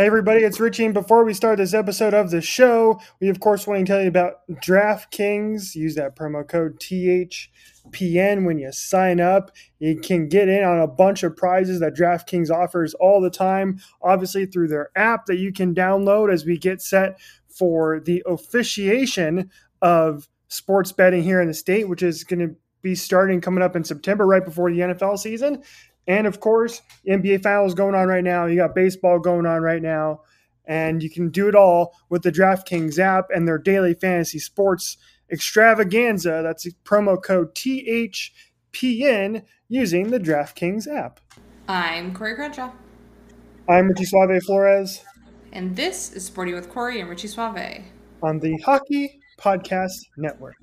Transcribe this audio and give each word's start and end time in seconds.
Hey, 0.00 0.06
everybody, 0.06 0.44
it's 0.44 0.58
Richie. 0.58 0.86
And 0.86 0.94
before 0.94 1.24
we 1.24 1.34
start 1.34 1.58
this 1.58 1.74
episode 1.74 2.14
of 2.14 2.30
the 2.30 2.40
show, 2.40 2.98
we 3.20 3.28
of 3.28 3.38
course 3.38 3.66
want 3.66 3.80
to 3.80 3.84
tell 3.84 4.00
you 4.00 4.08
about 4.08 4.36
DraftKings. 4.50 5.74
Use 5.74 5.94
that 5.96 6.16
promo 6.16 6.48
code 6.48 6.80
THPN 6.80 8.46
when 8.46 8.58
you 8.58 8.72
sign 8.72 9.20
up. 9.20 9.50
You 9.78 10.00
can 10.00 10.26
get 10.26 10.48
in 10.48 10.64
on 10.64 10.80
a 10.80 10.86
bunch 10.86 11.22
of 11.22 11.36
prizes 11.36 11.80
that 11.80 11.94
DraftKings 11.94 12.50
offers 12.50 12.94
all 12.94 13.20
the 13.20 13.28
time, 13.28 13.78
obviously 14.00 14.46
through 14.46 14.68
their 14.68 14.88
app 14.96 15.26
that 15.26 15.36
you 15.36 15.52
can 15.52 15.74
download 15.74 16.32
as 16.32 16.46
we 16.46 16.56
get 16.56 16.80
set 16.80 17.20
for 17.50 18.00
the 18.00 18.22
officiation 18.24 19.50
of 19.82 20.30
sports 20.48 20.92
betting 20.92 21.22
here 21.22 21.42
in 21.42 21.48
the 21.48 21.52
state, 21.52 21.90
which 21.90 22.02
is 22.02 22.24
going 22.24 22.40
to 22.40 22.56
be 22.80 22.94
starting 22.94 23.42
coming 23.42 23.62
up 23.62 23.76
in 23.76 23.84
September, 23.84 24.26
right 24.26 24.46
before 24.46 24.70
the 24.70 24.78
NFL 24.78 25.18
season. 25.18 25.62
And 26.10 26.26
of 26.26 26.40
course, 26.40 26.82
NBA 27.08 27.40
Finals 27.40 27.72
going 27.72 27.94
on 27.94 28.08
right 28.08 28.24
now. 28.24 28.46
You 28.46 28.56
got 28.56 28.74
baseball 28.74 29.20
going 29.20 29.46
on 29.46 29.62
right 29.62 29.80
now. 29.80 30.22
And 30.66 31.04
you 31.04 31.08
can 31.08 31.30
do 31.30 31.46
it 31.48 31.54
all 31.54 31.94
with 32.08 32.22
the 32.22 32.32
DraftKings 32.32 32.98
app 32.98 33.26
and 33.32 33.46
their 33.46 33.58
daily 33.58 33.94
fantasy 33.94 34.40
sports 34.40 34.96
extravaganza. 35.30 36.40
That's 36.42 36.66
promo 36.84 37.22
code 37.22 37.54
THPN 37.54 39.44
using 39.68 40.10
the 40.10 40.18
DraftKings 40.18 40.88
app. 40.88 41.20
I'm 41.68 42.12
Corey 42.12 42.34
Crenshaw. 42.34 42.72
I'm 43.68 43.86
Richie 43.86 44.04
Suave 44.04 44.42
Flores. 44.42 45.04
And 45.52 45.76
this 45.76 46.12
is 46.12 46.24
Sporty 46.24 46.54
with 46.54 46.68
Corey 46.70 47.00
and 47.00 47.08
Richie 47.08 47.28
Suave 47.28 47.84
on 48.20 48.40
the 48.40 48.56
Hockey 48.64 49.20
Podcast 49.38 49.94
Network. 50.16 50.56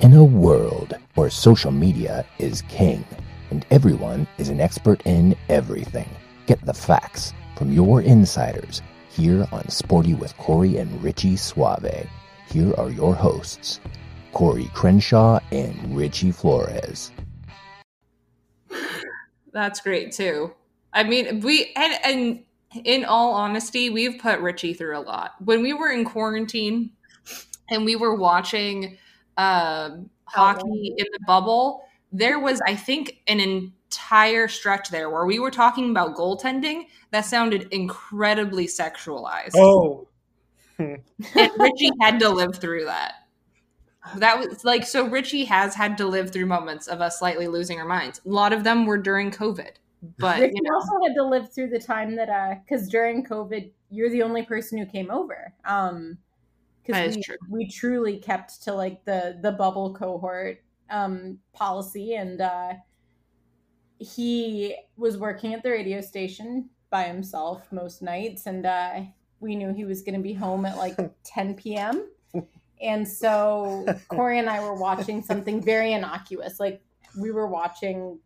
In 0.00 0.14
a 0.14 0.24
world 0.24 0.94
where 1.20 1.28
social 1.28 1.70
media 1.70 2.24
is 2.38 2.62
king 2.62 3.04
and 3.50 3.66
everyone 3.70 4.26
is 4.38 4.48
an 4.48 4.58
expert 4.58 5.02
in 5.04 5.36
everything, 5.50 6.08
get 6.46 6.58
the 6.64 6.72
facts 6.72 7.34
from 7.58 7.70
your 7.70 8.00
insiders 8.00 8.80
here 9.10 9.46
on 9.52 9.68
Sporty 9.68 10.14
with 10.14 10.34
Corey 10.38 10.78
and 10.78 11.04
Richie 11.04 11.36
Suave. 11.36 12.08
Here 12.50 12.72
are 12.78 12.88
your 12.88 13.14
hosts, 13.14 13.80
Corey 14.32 14.70
Crenshaw 14.72 15.40
and 15.52 15.94
Richie 15.94 16.32
Flores. 16.32 17.12
That's 19.52 19.82
great 19.82 20.12
too. 20.12 20.54
I 20.94 21.02
mean, 21.02 21.40
we 21.40 21.70
and, 21.76 21.98
and 22.02 22.44
in 22.86 23.04
all 23.04 23.34
honesty, 23.34 23.90
we've 23.90 24.18
put 24.18 24.40
Richie 24.40 24.72
through 24.72 24.96
a 24.96 25.04
lot. 25.04 25.32
When 25.44 25.60
we 25.60 25.74
were 25.74 25.90
in 25.90 26.06
quarantine 26.06 26.92
and 27.68 27.84
we 27.84 27.94
were 27.94 28.14
watching 28.14 28.96
um, 29.36 30.08
hockey 30.32 30.94
in 30.96 31.06
the 31.12 31.20
bubble, 31.26 31.82
there 32.12 32.38
was, 32.38 32.60
I 32.66 32.76
think, 32.76 33.20
an 33.26 33.40
entire 33.40 34.48
stretch 34.48 34.90
there 34.90 35.10
where 35.10 35.26
we 35.26 35.38
were 35.38 35.50
talking 35.50 35.90
about 35.90 36.16
goaltending 36.16 36.84
that 37.10 37.24
sounded 37.24 37.68
incredibly 37.70 38.66
sexualized. 38.66 39.56
Oh. 39.56 40.08
and 40.78 41.00
Richie 41.58 41.90
had 42.00 42.20
to 42.20 42.28
live 42.28 42.56
through 42.56 42.86
that. 42.86 43.14
That 44.16 44.38
was 44.38 44.64
like 44.64 44.86
so 44.86 45.06
Richie 45.06 45.44
has 45.44 45.74
had 45.74 45.98
to 45.98 46.06
live 46.06 46.30
through 46.30 46.46
moments 46.46 46.86
of 46.86 47.00
us 47.00 47.18
slightly 47.18 47.48
losing 47.48 47.78
our 47.78 47.86
minds. 47.86 48.20
A 48.24 48.28
lot 48.28 48.52
of 48.52 48.64
them 48.64 48.86
were 48.86 48.96
during 48.96 49.30
COVID. 49.30 49.72
But 50.18 50.40
Richie 50.40 50.54
you 50.54 50.62
know. 50.62 50.74
also 50.74 51.06
had 51.06 51.14
to 51.16 51.24
live 51.24 51.52
through 51.52 51.68
the 51.68 51.78
time 51.78 52.16
that 52.16 52.30
uh 52.30 52.54
because 52.64 52.88
during 52.88 53.24
COVID 53.26 53.70
you're 53.90 54.08
the 54.08 54.22
only 54.22 54.42
person 54.42 54.78
who 54.78 54.86
came 54.86 55.10
over. 55.10 55.52
Um 55.66 56.16
because 56.84 57.16
we, 57.16 57.24
we 57.48 57.68
truly 57.68 58.18
kept 58.18 58.62
to 58.62 58.72
like 58.72 59.04
the 59.04 59.38
the 59.42 59.52
bubble 59.52 59.94
cohort 59.94 60.62
um, 60.90 61.38
policy 61.52 62.14
and 62.14 62.40
uh, 62.40 62.72
he 63.98 64.74
was 64.96 65.16
working 65.16 65.54
at 65.54 65.62
the 65.62 65.70
radio 65.70 66.00
station 66.00 66.68
by 66.90 67.04
himself 67.04 67.70
most 67.70 68.02
nights 68.02 68.46
and 68.46 68.66
uh, 68.66 69.00
we 69.38 69.54
knew 69.54 69.72
he 69.72 69.84
was 69.84 70.02
going 70.02 70.14
to 70.14 70.20
be 70.20 70.32
home 70.32 70.66
at 70.66 70.76
like 70.76 70.96
10 71.24 71.54
p.m 71.54 72.08
and 72.82 73.06
so 73.06 73.84
corey 74.08 74.38
and 74.38 74.48
i 74.48 74.58
were 74.60 74.74
watching 74.74 75.22
something 75.22 75.62
very 75.62 75.92
innocuous 75.92 76.58
like 76.58 76.80
we 77.18 77.30
were 77.30 77.46
watching 77.46 78.18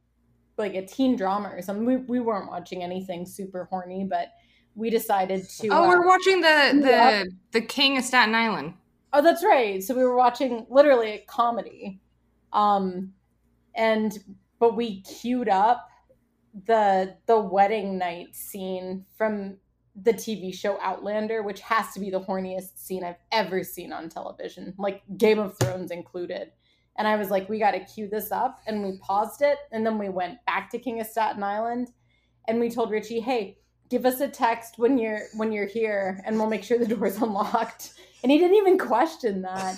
like 0.57 0.75
a 0.75 0.87
teen 0.87 1.17
drama 1.17 1.49
or 1.49 1.63
something. 1.63 1.85
We, 1.85 1.97
we 1.97 2.21
weren't 2.21 2.49
watching 2.49 2.83
anything 2.83 3.27
super 3.27 3.65
horny 3.65 4.05
but 4.05 4.29
we 4.75 4.91
decided 4.91 5.49
to. 5.49 5.69
Oh, 5.69 5.85
uh, 5.85 5.89
we're 5.89 6.07
watching 6.07 6.41
the 6.41 6.81
the 6.83 7.33
the 7.53 7.61
King 7.61 7.99
of 7.99 8.05
Staten 8.05 8.35
Island. 8.35 8.75
Oh, 9.13 9.23
that's 9.23 9.45
right. 9.45 9.83
So 9.83 9.95
we 9.95 10.03
were 10.03 10.17
watching 10.17 10.67
literally 10.69 11.13
a 11.13 11.25
comedy, 11.27 12.01
um, 12.53 13.13
and 13.75 14.19
but 14.59 14.77
we 14.77 15.03
queued 15.03 15.49
up 15.49 15.89
the 16.67 17.17
the 17.27 17.39
wedding 17.39 17.99
night 17.99 18.35
scene 18.35 19.05
from 19.17 19.59
the 19.97 20.13
TV 20.13 20.53
show 20.53 20.79
Outlander, 20.81 21.43
which 21.43 21.61
has 21.61 21.93
to 21.93 22.01
be 22.01 22.11
the 22.11 22.21
horniest 22.21 22.79
scene 22.79 23.05
I've 23.05 23.21
ever 23.31 23.63
seen 23.63 23.93
on 23.93 24.09
television, 24.09 24.75
like 24.77 25.03
Game 25.17 25.39
of 25.39 25.57
Thrones 25.59 25.91
included. 25.91 26.51
And 26.97 27.09
I 27.09 27.17
was 27.17 27.31
like, 27.31 27.49
we 27.49 27.59
got 27.59 27.73
to 27.73 27.81
cue 27.81 28.09
this 28.09 28.31
up. 28.31 28.61
And 28.67 28.83
we 28.83 28.99
paused 28.99 29.43
it. 29.43 29.59
And 29.73 29.85
then 29.85 29.99
we 29.99 30.09
went 30.09 30.45
back 30.47 30.71
to 30.71 30.79
King 30.79 31.01
of 31.01 31.07
Staten 31.07 31.43
Island. 31.43 31.91
And 32.47 32.61
we 32.61 32.71
told 32.71 32.91
Richie, 32.91 33.21
hey, 33.21 33.59
give 33.91 34.07
us 34.07 34.21
a 34.21 34.29
text 34.29 34.79
when 34.79 34.99
you're 34.99 35.21
when 35.35 35.53
you're 35.53 35.67
here 35.67 36.23
and 36.25 36.37
we'll 36.37 36.49
make 36.49 36.65
sure 36.65 36.79
the 36.79 36.87
door's 36.87 37.17
unlocked. 37.23 37.95
And 38.23 38.33
he 38.33 38.39
didn't 38.39 38.57
even 38.57 38.79
question 38.79 39.43
that. 39.43 39.77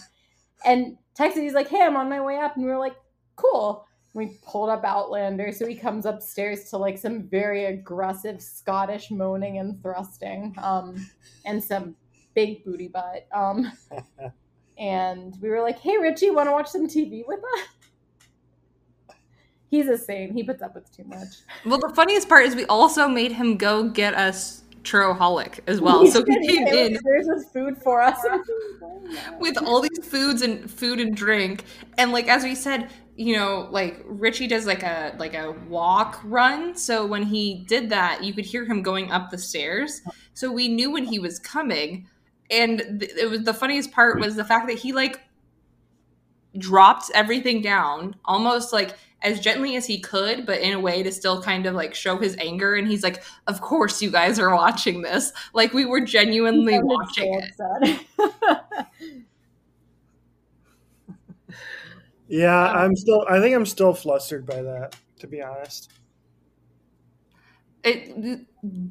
And 0.64 0.96
texted 1.18 1.42
he's 1.42 1.54
like 1.54 1.68
hey 1.68 1.82
i'm 1.82 1.96
on 1.96 2.08
my 2.08 2.20
way 2.20 2.38
up. 2.38 2.56
And 2.56 2.64
we 2.64 2.70
were 2.70 2.78
like 2.78 2.96
cool. 3.36 3.86
We 4.14 4.38
pulled 4.46 4.70
up 4.70 4.84
outlander 4.84 5.52
so 5.52 5.66
he 5.66 5.74
comes 5.74 6.06
upstairs 6.06 6.70
to 6.70 6.78
like 6.78 6.96
some 6.96 7.28
very 7.28 7.66
aggressive 7.66 8.40
scottish 8.40 9.10
moaning 9.10 9.58
and 9.58 9.82
thrusting 9.82 10.54
um 10.62 11.06
and 11.44 11.62
some 11.62 11.96
big 12.34 12.64
booty 12.64 12.88
butt 12.88 13.26
um. 13.32 13.70
And 14.78 15.34
we 15.40 15.48
were 15.48 15.62
like 15.62 15.78
hey 15.78 15.96
richie 15.96 16.28
want 16.30 16.48
to 16.48 16.52
watch 16.52 16.68
some 16.68 16.86
tv 16.86 17.22
with 17.26 17.40
us 17.40 17.75
he's 19.70 19.88
a 19.88 19.98
saint. 19.98 20.32
He 20.32 20.42
puts 20.42 20.62
up 20.62 20.74
with 20.74 20.90
too 20.94 21.04
much. 21.04 21.28
Well, 21.64 21.78
the 21.78 21.92
funniest 21.94 22.28
part 22.28 22.46
is 22.46 22.54
we 22.54 22.66
also 22.66 23.08
made 23.08 23.32
him 23.32 23.56
go 23.56 23.88
get 23.88 24.14
us 24.14 24.62
Churroholic 24.82 25.60
as 25.66 25.80
well. 25.80 26.06
so 26.06 26.24
he 26.24 26.46
came 26.46 26.66
in. 26.68 26.98
There's 27.04 27.26
this 27.26 27.50
food 27.52 27.76
for 27.82 28.00
us 28.00 28.18
with 29.40 29.58
all 29.58 29.80
these 29.80 29.98
foods 30.06 30.42
and 30.42 30.70
food 30.70 31.00
and 31.00 31.14
drink, 31.14 31.64
and 31.98 32.12
like 32.12 32.28
as 32.28 32.44
we 32.44 32.54
said, 32.54 32.88
you 33.16 33.36
know, 33.36 33.68
like 33.70 34.02
Richie 34.04 34.46
does 34.46 34.64
like 34.64 34.84
a 34.84 35.14
like 35.18 35.34
a 35.34 35.52
walk 35.68 36.20
run. 36.24 36.76
So 36.76 37.04
when 37.04 37.24
he 37.24 37.64
did 37.66 37.90
that, 37.90 38.22
you 38.22 38.32
could 38.32 38.44
hear 38.44 38.64
him 38.64 38.82
going 38.82 39.10
up 39.10 39.30
the 39.30 39.38
stairs. 39.38 40.02
So 40.34 40.52
we 40.52 40.68
knew 40.68 40.92
when 40.92 41.04
he 41.04 41.18
was 41.18 41.40
coming, 41.40 42.06
and 42.50 43.00
th- 43.00 43.12
it 43.18 43.28
was 43.28 43.42
the 43.42 43.54
funniest 43.54 43.90
part 43.90 44.20
was 44.20 44.36
the 44.36 44.44
fact 44.44 44.68
that 44.68 44.78
he 44.78 44.92
like 44.92 45.20
dropped 46.58 47.10
everything 47.14 47.60
down 47.60 48.16
almost 48.24 48.72
like 48.72 48.96
as 49.22 49.40
gently 49.40 49.76
as 49.76 49.86
he 49.86 49.98
could, 49.98 50.46
but 50.46 50.60
in 50.60 50.72
a 50.72 50.80
way 50.80 51.02
to 51.02 51.10
still 51.10 51.42
kind 51.42 51.66
of 51.66 51.74
like 51.74 51.94
show 51.94 52.18
his 52.18 52.36
anger. 52.38 52.74
And 52.74 52.86
he's 52.86 53.02
like, 53.02 53.22
"Of 53.46 53.60
course, 53.60 54.02
you 54.02 54.10
guys 54.10 54.38
are 54.38 54.54
watching 54.54 55.02
this. 55.02 55.32
Like 55.54 55.72
we 55.72 55.84
were 55.84 56.00
genuinely 56.00 56.78
watching 56.80 57.40
it." 57.42 57.50
yeah, 62.28 62.72
I'm 62.72 62.94
still. 62.96 63.24
I 63.28 63.40
think 63.40 63.54
I'm 63.54 63.66
still 63.66 63.94
flustered 63.94 64.46
by 64.46 64.62
that. 64.62 64.96
To 65.20 65.26
be 65.26 65.40
honest, 65.40 65.90
it 67.82 68.40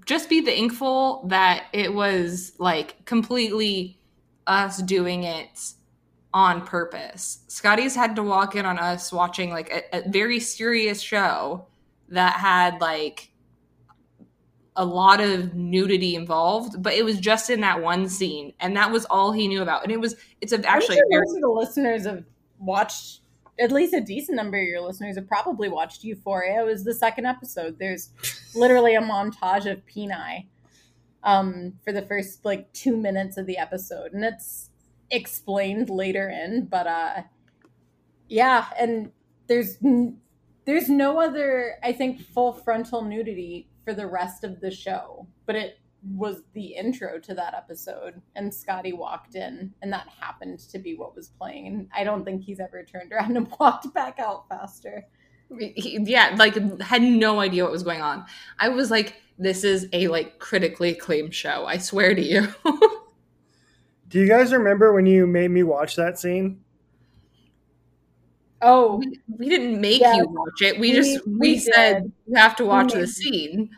just 0.06 0.30
be 0.30 0.40
the 0.42 0.52
thankful 0.52 1.28
that 1.28 1.66
it 1.74 1.94
was 1.94 2.54
like 2.58 3.06
completely 3.06 4.00
us 4.48 4.82
doing 4.82 5.24
it 5.24 5.74
on 6.36 6.66
purpose. 6.66 7.40
Scotty's 7.48 7.96
had 7.96 8.18
to 8.18 8.22
walk 8.22 8.58
in 8.58 8.66
on 8.66 8.78
us 8.78 9.14
watching 9.14 9.52
like 9.52 9.72
a, 9.72 10.00
a, 10.00 10.10
very 10.10 10.38
serious 10.42 11.00
show 11.00 11.66
that 12.10 12.34
had 12.34 12.82
like 12.82 13.32
a 14.76 14.84
lot 14.84 15.22
of 15.22 15.56
nudity 15.56 16.14
involved, 16.14 16.84
but 16.84 16.94
it 16.94 17.06
was 17.06 17.22
just 17.22 17.50
in 17.50 17.62
that 17.62 17.82
one 17.82 18.10
scene, 18.10 18.52
and 18.60 18.76
that 18.76 18.92
was 18.92 19.06
all 19.06 19.32
he 19.32 19.48
knew 19.48 19.62
about. 19.62 19.84
And 19.84 19.94
it 19.94 20.00
was 20.00 20.18
it's 20.42 20.52
actually 20.52 20.98
sure 20.98 21.06
most 21.10 21.36
of 21.38 21.42
the 21.42 21.48
listeners 21.48 22.06
have 22.06 22.26
watched 22.60 23.22
at 23.58 23.72
least 23.72 23.94
a 23.94 24.02
decent 24.02 24.36
number 24.36 24.58
of 24.58 24.68
your 24.68 24.82
listeners 24.82 25.16
have 25.16 25.30
probably 25.30 25.70
watched 25.70 26.04
Euphoria. 26.04 26.64
It 26.64 26.66
was 26.66 26.84
the 26.84 26.94
second 26.94 27.28
episode. 27.28 27.80
There's 27.80 28.10
literally 28.54 28.96
a 28.96 29.02
montage 29.02 29.72
of 29.72 29.86
Peni 29.86 30.48
um, 31.24 31.80
for 31.86 31.94
the 31.94 32.02
first 32.02 32.44
like 32.44 32.70
two 32.74 32.98
minutes 32.98 33.38
of 33.38 33.46
the 33.46 33.58
episode, 33.58 34.12
and 34.12 34.26
it's 34.26 34.65
explained 35.12 35.90
later 35.90 36.30
in 36.30 36.66
but 36.66 36.88
uh 36.88 37.22
yeah 38.28 38.68
and 38.80 39.12
there's 39.48 39.78
there's 40.66 40.90
no 40.90 41.20
other 41.20 41.76
i 41.84 41.92
think 41.92 42.20
full 42.22 42.54
frontal 42.54 43.04
nudity 43.04 43.68
for 43.84 43.94
the 43.94 44.08
rest 44.08 44.44
of 44.44 44.60
the 44.62 44.72
show 44.72 45.28
but 45.46 45.56
it 45.56 45.80
was 46.16 46.44
the 46.54 46.68
intro 46.76 47.20
to 47.20 47.34
that 47.34 47.54
episode 47.56 48.22
and 48.36 48.54
scotty 48.54 48.94
walked 48.94 49.36
in 49.36 49.74
and 49.82 49.92
that 49.92 50.08
happened 50.20 50.60
to 50.60 50.78
be 50.80 50.96
what 50.96 51.16
was 51.16 51.30
playing 51.30 51.68
and 51.68 51.88
i 51.96 52.04
don't 52.04 52.24
think 52.26 52.44
he's 52.44 52.60
ever 52.60 52.84
turned 52.84 53.12
around 53.12 53.36
and 53.38 53.52
walked 53.60 53.92
back 53.94 54.20
out 54.20 54.48
faster 54.50 55.06
He- 55.60 56.00
yeah, 56.04 56.36
like 56.40 56.56
had 56.82 57.04
no 57.04 57.40
idea 57.40 57.62
what 57.64 57.72
was 57.72 57.84
going 57.84 58.02
on. 58.02 58.26
I 58.60 58.70
was 58.70 58.90
like, 58.90 59.14
this 59.38 59.64
is 59.64 59.88
a 59.94 60.08
like 60.08 60.40
critically 60.40 60.90
acclaimed 60.90 61.36
show. 61.36 61.66
I 61.68 61.78
swear 61.78 62.16
to 62.16 62.22
you. 62.22 62.48
Do 64.16 64.22
you 64.22 64.30
guys 64.30 64.54
remember 64.54 64.94
when 64.94 65.06
you 65.06 65.28
made 65.28 65.52
me 65.52 65.64
watch 65.64 65.98
that 65.98 66.18
scene? 66.18 66.62
Oh, 68.62 68.96
we, 68.96 69.20
we 69.28 69.50
didn't 69.50 69.82
make 69.82 70.00
Yeah. 70.00 70.16
you 70.16 70.26
watch 70.30 70.62
it. 70.62 70.80
We, 70.80 70.92
We- 70.92 70.96
just 70.96 71.28
we, 71.28 71.38
we 71.38 71.58
said 71.60 72.04
did. 72.04 72.12
you 72.26 72.36
have 72.38 72.56
to 72.56 72.64
watch 72.66 72.94
made 72.94 73.04
the 73.04 73.08
scene. 73.08 73.70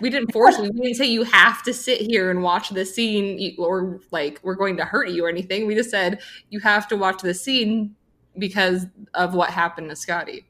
We 0.00 0.08
didn't 0.08 0.32
force 0.32 0.56
you. 0.56 0.70
We 0.72 0.80
didn't 0.82 0.94
say 0.94 1.06
you 1.06 1.24
have 1.24 1.64
to 1.64 1.74
sit 1.74 2.00
here 2.00 2.30
and 2.30 2.44
watch 2.44 2.68
the 2.68 2.84
scene 2.86 3.40
you- 3.40 3.56
or 3.58 3.98
like 4.12 4.38
we're 4.44 4.54
going 4.54 4.76
to 4.76 4.84
hurt 4.84 5.08
you 5.08 5.24
or 5.24 5.28
anything. 5.28 5.66
We 5.66 5.74
just 5.74 5.90
said 5.90 6.20
you 6.50 6.60
have 6.60 6.86
to 6.86 6.96
watch 6.96 7.20
the 7.20 7.34
scene 7.34 7.96
because 8.38 8.86
of 9.14 9.34
what 9.34 9.50
happened 9.50 9.90
to 9.90 9.96
Scotty. 9.96 10.46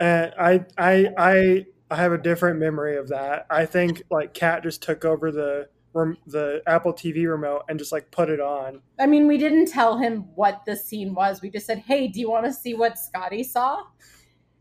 And 0.00 0.32
I, 0.40 0.64
I, 0.78 1.08
I, 1.18 1.66
I 1.90 1.96
have 1.96 2.12
a 2.12 2.18
different 2.18 2.58
memory 2.58 2.96
of 2.96 3.08
that. 3.08 3.44
I 3.50 3.66
think 3.66 4.02
like 4.10 4.32
Kat 4.32 4.62
just 4.62 4.82
took 4.82 5.04
over 5.04 5.30
the 5.30 5.68
rem- 5.98 6.16
the 6.26 6.62
Apple 6.66 6.92
TV 6.92 7.28
remote 7.30 7.62
and 7.68 7.78
just 7.78 7.92
like 7.92 8.10
put 8.10 8.28
it 8.30 8.40
on. 8.40 8.80
I 8.98 9.06
mean, 9.06 9.26
we 9.26 9.38
didn't 9.38 9.66
tell 9.66 9.98
him 9.98 10.24
what 10.34 10.62
the 10.66 10.76
scene 10.76 11.14
was. 11.14 11.42
We 11.42 11.50
just 11.50 11.66
said, 11.66 11.78
"Hey, 11.80 12.08
do 12.08 12.20
you 12.20 12.30
want 12.30 12.46
to 12.46 12.52
see 12.52 12.74
what 12.74 12.98
Scotty 12.98 13.42
saw?" 13.42 13.82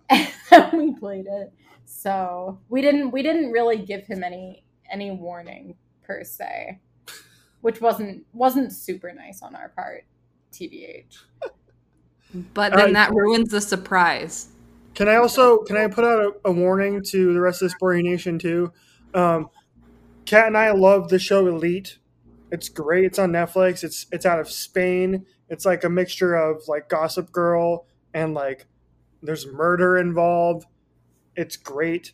And 0.52 0.72
we 0.74 0.94
played 0.94 1.26
it. 1.28 1.52
So 1.86 2.60
we 2.70 2.82
didn't 2.82 3.12
we 3.12 3.22
didn't 3.22 3.52
really 3.52 3.78
give 3.78 4.06
him 4.06 4.24
any 4.24 4.64
any 4.92 5.12
warning 5.12 5.76
per 6.04 6.24
se, 6.24 6.80
which 7.62 7.82
wasn't 7.82 8.26
wasn't 8.34 8.72
super 8.74 9.14
nice 9.14 9.42
on 9.42 9.56
our 9.56 9.70
part. 9.70 10.06
TBH. 10.54 11.18
But 12.54 12.74
then 12.76 12.90
Uh, 12.90 12.94
that 12.94 13.14
ruins 13.14 13.50
the 13.50 13.62
surprise. 13.62 14.50
Can 14.96 15.08
I 15.08 15.16
also 15.16 15.60
can 15.64 15.78
I 15.78 15.88
put 15.88 16.04
out 16.04 16.20
a, 16.20 16.50
a 16.50 16.52
warning 16.52 17.04
to 17.12 17.34
the 17.34 17.40
rest 17.40 17.62
of 17.62 17.68
the 17.68 17.76
Sporting 17.76 18.06
Nation 18.06 18.40
too? 18.40 18.72
Um, 19.14 19.50
Kat 20.28 20.48
and 20.48 20.58
I 20.58 20.72
love 20.72 21.08
the 21.08 21.20
show 21.20 21.48
Elite. 21.48 21.98
It's 22.52 22.70
great. 22.70 23.06
It's 23.06 23.18
on 23.18 23.32
Netflix. 23.32 23.84
It's 23.84 24.06
it's 24.12 24.26
out 24.26 24.40
of 24.40 24.52
Spain. 24.52 25.26
It's 25.50 25.66
like 25.66 25.84
a 25.86 25.90
mixture 25.90 26.36
of 26.36 26.68
like 26.68 26.90
Gossip 26.90 27.32
Girl 27.32 27.88
and 28.14 28.34
like 28.34 28.68
there's 29.24 29.48
murder 29.48 29.98
involved. 29.98 30.68
It's 31.36 31.56
great. 31.56 32.12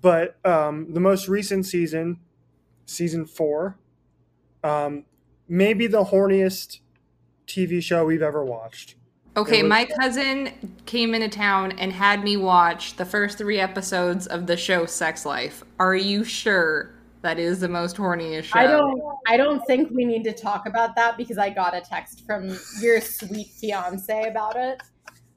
But 0.00 0.36
um, 0.44 0.92
the 0.92 1.00
most 1.00 1.28
recent 1.28 1.66
season, 1.66 2.20
season 2.86 3.26
four, 3.26 3.78
um, 4.64 5.04
maybe 5.48 5.86
the 5.86 6.04
horniest 6.04 6.80
TV 7.46 7.82
show 7.82 8.04
we've 8.04 8.22
ever 8.22 8.44
watched. 8.44 8.94
Okay, 9.36 9.62
was- 9.62 9.68
my 9.68 9.84
cousin 10.00 10.76
came 10.86 11.14
into 11.14 11.28
town 11.28 11.72
and 11.72 11.92
had 11.92 12.22
me 12.22 12.36
watch 12.36 12.96
the 12.96 13.04
first 13.04 13.38
three 13.38 13.58
episodes 13.58 14.26
of 14.28 14.46
the 14.46 14.56
show 14.56 14.86
Sex 14.86 15.26
Life. 15.26 15.62
Are 15.78 15.94
you 15.94 16.24
sure 16.24 16.95
that 17.26 17.40
is 17.40 17.58
the 17.58 17.68
most 17.68 17.96
horniest 17.96 18.44
show? 18.44 18.58
I 18.60 18.66
don't 18.68 19.02
I 19.26 19.36
don't 19.36 19.64
think 19.66 19.90
we 19.90 20.04
need 20.04 20.22
to 20.24 20.32
talk 20.32 20.66
about 20.66 20.94
that 20.94 21.16
because 21.16 21.38
I 21.38 21.50
got 21.50 21.74
a 21.74 21.80
text 21.80 22.24
from 22.24 22.56
your 22.80 23.00
sweet 23.00 23.48
fiance 23.48 24.28
about 24.28 24.54
it 24.54 24.80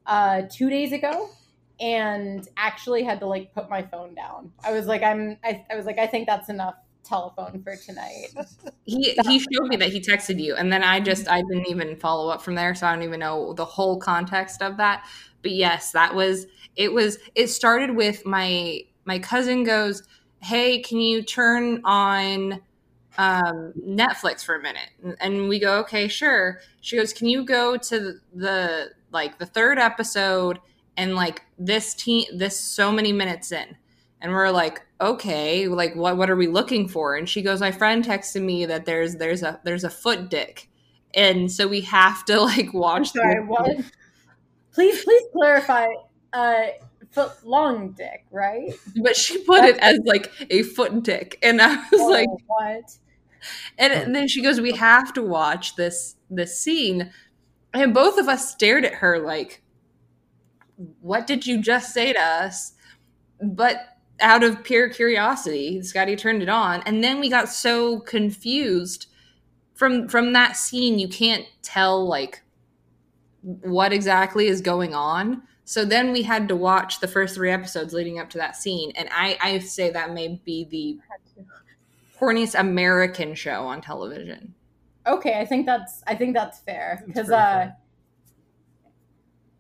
uh, 0.06 0.44
two 0.51 0.69
days 0.69 0.91
ago 0.91 1.30
and 1.80 2.47
actually 2.57 3.03
had 3.03 3.19
to 3.21 3.25
like 3.25 3.53
put 3.56 3.71
my 3.71 3.81
phone 3.81 4.13
down. 4.13 4.51
I 4.63 4.71
was 4.71 4.86
like, 4.86 5.01
I'm 5.01 5.38
I, 5.44 5.65
I 5.71 5.75
was 5.75 5.88
like, 5.88 5.97
I 5.97 6.06
think 6.06 6.27
that's 6.27 6.50
enough 6.50 6.75
telephone 7.03 7.63
for 7.63 7.75
tonight. 7.75 8.27
He 8.85 9.15
he 9.24 9.38
showed 9.38 9.68
me 9.68 9.75
that 9.75 9.89
he 9.89 10.01
texted 10.01 10.42
you, 10.42 10.56
and 10.56 10.74
then 10.74 10.83
I 10.83 11.00
just 11.00 11.30
I 11.30 11.44
didn't 11.44 11.68
even 11.68 11.95
follow 11.95 12.30
up 12.30 12.42
from 12.42 12.56
there, 12.56 12.74
so 12.74 12.88
I 12.88 12.94
don't 12.94 13.03
even 13.03 13.19
know 13.19 13.53
the 13.53 13.65
whole 13.65 14.00
context 14.00 14.63
of 14.63 14.77
that. 14.77 15.06
But 15.44 15.51
yes, 15.51 15.92
that 15.92 16.15
was 16.15 16.47
it. 16.75 16.92
Was 16.92 17.19
it 17.35 17.50
started 17.50 17.95
with 17.95 18.25
my 18.25 18.81
my 19.06 19.19
cousin 19.19 19.63
goes, 19.63 20.01
"Hey, 20.41 20.80
can 20.80 21.00
you 21.00 21.21
turn 21.21 21.81
on 21.83 22.62
um, 23.18 23.74
Netflix 23.80 24.44
for 24.44 24.56
a 24.56 24.62
minute?" 24.62 24.89
And- 25.19 25.50
we 25.50 25.59
go, 25.59 25.80
"Okay, 25.80 26.07
sure." 26.07 26.59
She 26.81 26.97
goes, 26.97 27.13
"Can 27.13 27.27
you 27.27 27.44
go 27.45 27.77
to 27.77 28.19
the 28.33 28.91
like 29.12 29.39
the 29.39 29.45
third 29.45 29.80
episode 29.80 30.59
and 30.97 31.15
like 31.15 31.44
this 31.57 31.94
team, 31.94 32.25
this 32.33 32.59
so 32.59 32.91
many 32.91 33.13
minutes 33.13 33.51
in?" 33.51 33.75
and 34.21 34.33
we're 34.33 34.50
like 34.51 34.86
okay 35.00 35.69
like 35.69 35.95
what 35.95 36.18
what 36.18 36.30
are 36.30 36.36
we 36.36 36.47
looking 36.47 36.89
for 36.89 37.15
and 37.15 37.30
she 37.30 37.42
goes 37.42 37.62
my 37.62 37.71
friend 37.71 38.03
texted 38.03 38.42
me 38.42 38.65
that 38.65 38.85
there's 38.85 39.15
there's 39.15 39.44
a 39.44 39.59
there's 39.63 39.85
a 39.85 39.89
foot 39.89 40.30
dick 40.30 40.69
and 41.13 41.51
so 41.51 41.68
we 41.68 41.81
have 41.81 42.25
to 42.25 42.39
like 42.42 42.68
I'm 42.74 42.80
watch 42.80 43.12
sorry, 43.12 43.44
what? 43.45 43.77
Please 44.74 45.03
please 45.03 45.24
clarify 45.33 45.88
uh 46.33 46.68
foot 47.11 47.31
long 47.44 47.91
dick, 47.91 48.25
right? 48.31 48.73
but 49.01 49.15
she 49.15 49.38
put 49.44 49.63
it 49.63 49.77
as 49.77 50.00
like 50.06 50.31
a 50.50 50.63
foot 50.63 50.91
and 50.91 51.03
dick 51.03 51.38
and 51.41 51.61
i 51.61 51.75
was 51.75 52.01
oh, 52.01 52.07
like 52.07 52.27
Oh, 52.29 52.38
what? 52.47 52.97
and 53.77 54.15
then 54.15 54.27
she 54.27 54.41
goes 54.41 54.59
we 54.59 54.73
have 54.73 55.13
to 55.13 55.23
watch 55.23 55.75
this 55.75 56.15
this 56.29 56.59
scene 56.59 57.11
and 57.73 57.94
both 57.94 58.17
of 58.17 58.27
us 58.27 58.51
stared 58.51 58.85
at 58.85 58.95
her 58.95 59.19
like 59.19 59.61
what 61.01 61.27
did 61.27 61.45
you 61.45 61.61
just 61.61 61.94
say 61.94 62.13
to 62.13 62.19
us 62.19 62.73
but 63.41 63.97
out 64.21 64.44
of 64.44 64.63
pure 64.63 64.89
curiosity 64.89 65.81
scotty 65.81 66.15
turned 66.15 66.44
it 66.44 66.50
on 66.50 66.81
and 66.85 67.03
then 67.03 67.19
we 67.19 67.29
got 67.29 67.50
so 67.50 68.00
confused 68.01 69.07
from 69.73 70.07
from 70.09 70.33
that 70.33 70.57
scene 70.57 71.00
you 71.00 71.07
can't 71.07 71.45
tell 71.61 72.06
like 72.06 72.41
what 73.41 73.94
exactly 73.94 74.47
is 74.47 74.59
going 74.59 74.94
on 74.94 75.41
so 75.69 75.86
then 75.86 76.12
we 76.12 76.24
had 76.24 76.48
to 76.48 76.56
watch 76.56 77.00
the 77.00 77.07
first 77.07 77.36
three 77.36 77.51
episodes 77.51 77.94
leading 77.94 78.19
up 78.19 78.30
to 78.30 78.38
that 78.38 78.56
scene 78.56 78.92
and 78.95 79.07
i 79.12 79.38
i 79.42 79.60
say 79.60 79.89
that 79.89 80.13
may 80.13 80.39
be 80.45 80.66
the 80.66 80.98
horniest 82.19 82.60
american 82.60 83.36
show 83.36 83.66
on 83.66 83.81
television 83.81 84.54
Okay, 85.10 85.39
I 85.39 85.45
think 85.45 85.66
that's 85.66 86.04
I 86.07 86.16
think 86.16 86.36
that's 86.36 86.60
fair 86.60 87.04
because 87.07 87.27
very 87.27 87.39
uh, 87.42 87.56
fair. 87.56 87.77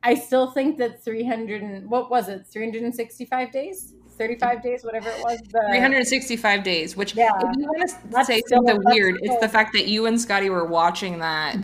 I 0.03 0.15
still 0.15 0.51
think 0.51 0.77
that 0.77 1.03
300 1.03 1.61
and 1.61 1.89
what 1.89 2.09
was 2.09 2.29
it 2.29 2.45
365 2.47 3.51
days 3.51 3.93
35 4.17 4.61
days 4.61 4.83
whatever 4.83 5.09
it 5.09 5.21
was 5.23 5.39
the 5.51 5.61
365 5.69 6.63
days 6.63 6.95
which 6.95 7.15
Yeah. 7.15 7.31
if 7.37 7.57
you 7.57 7.65
want 7.67 7.89
to 7.89 8.25
say 8.25 8.41
something 8.47 8.79
weird 8.85 9.17
it's 9.21 9.39
the 9.39 9.49
fact 9.49 9.73
that 9.73 9.87
you 9.87 10.05
and 10.05 10.19
scotty 10.19 10.49
were 10.49 10.65
watching 10.65 11.19
that 11.19 11.57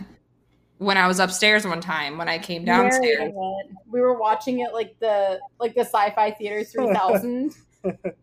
when 0.78 0.96
i 0.96 1.06
was 1.06 1.18
upstairs 1.18 1.66
one 1.66 1.80
time 1.80 2.18
when 2.18 2.28
i 2.28 2.38
came 2.38 2.64
downstairs. 2.64 3.32
we 3.86 4.00
were 4.00 4.18
watching 4.18 4.60
it 4.60 4.72
like 4.72 4.98
the 5.00 5.40
like 5.58 5.74
the 5.74 5.80
sci-fi 5.80 6.30
theater 6.32 6.62
3000 6.70 7.54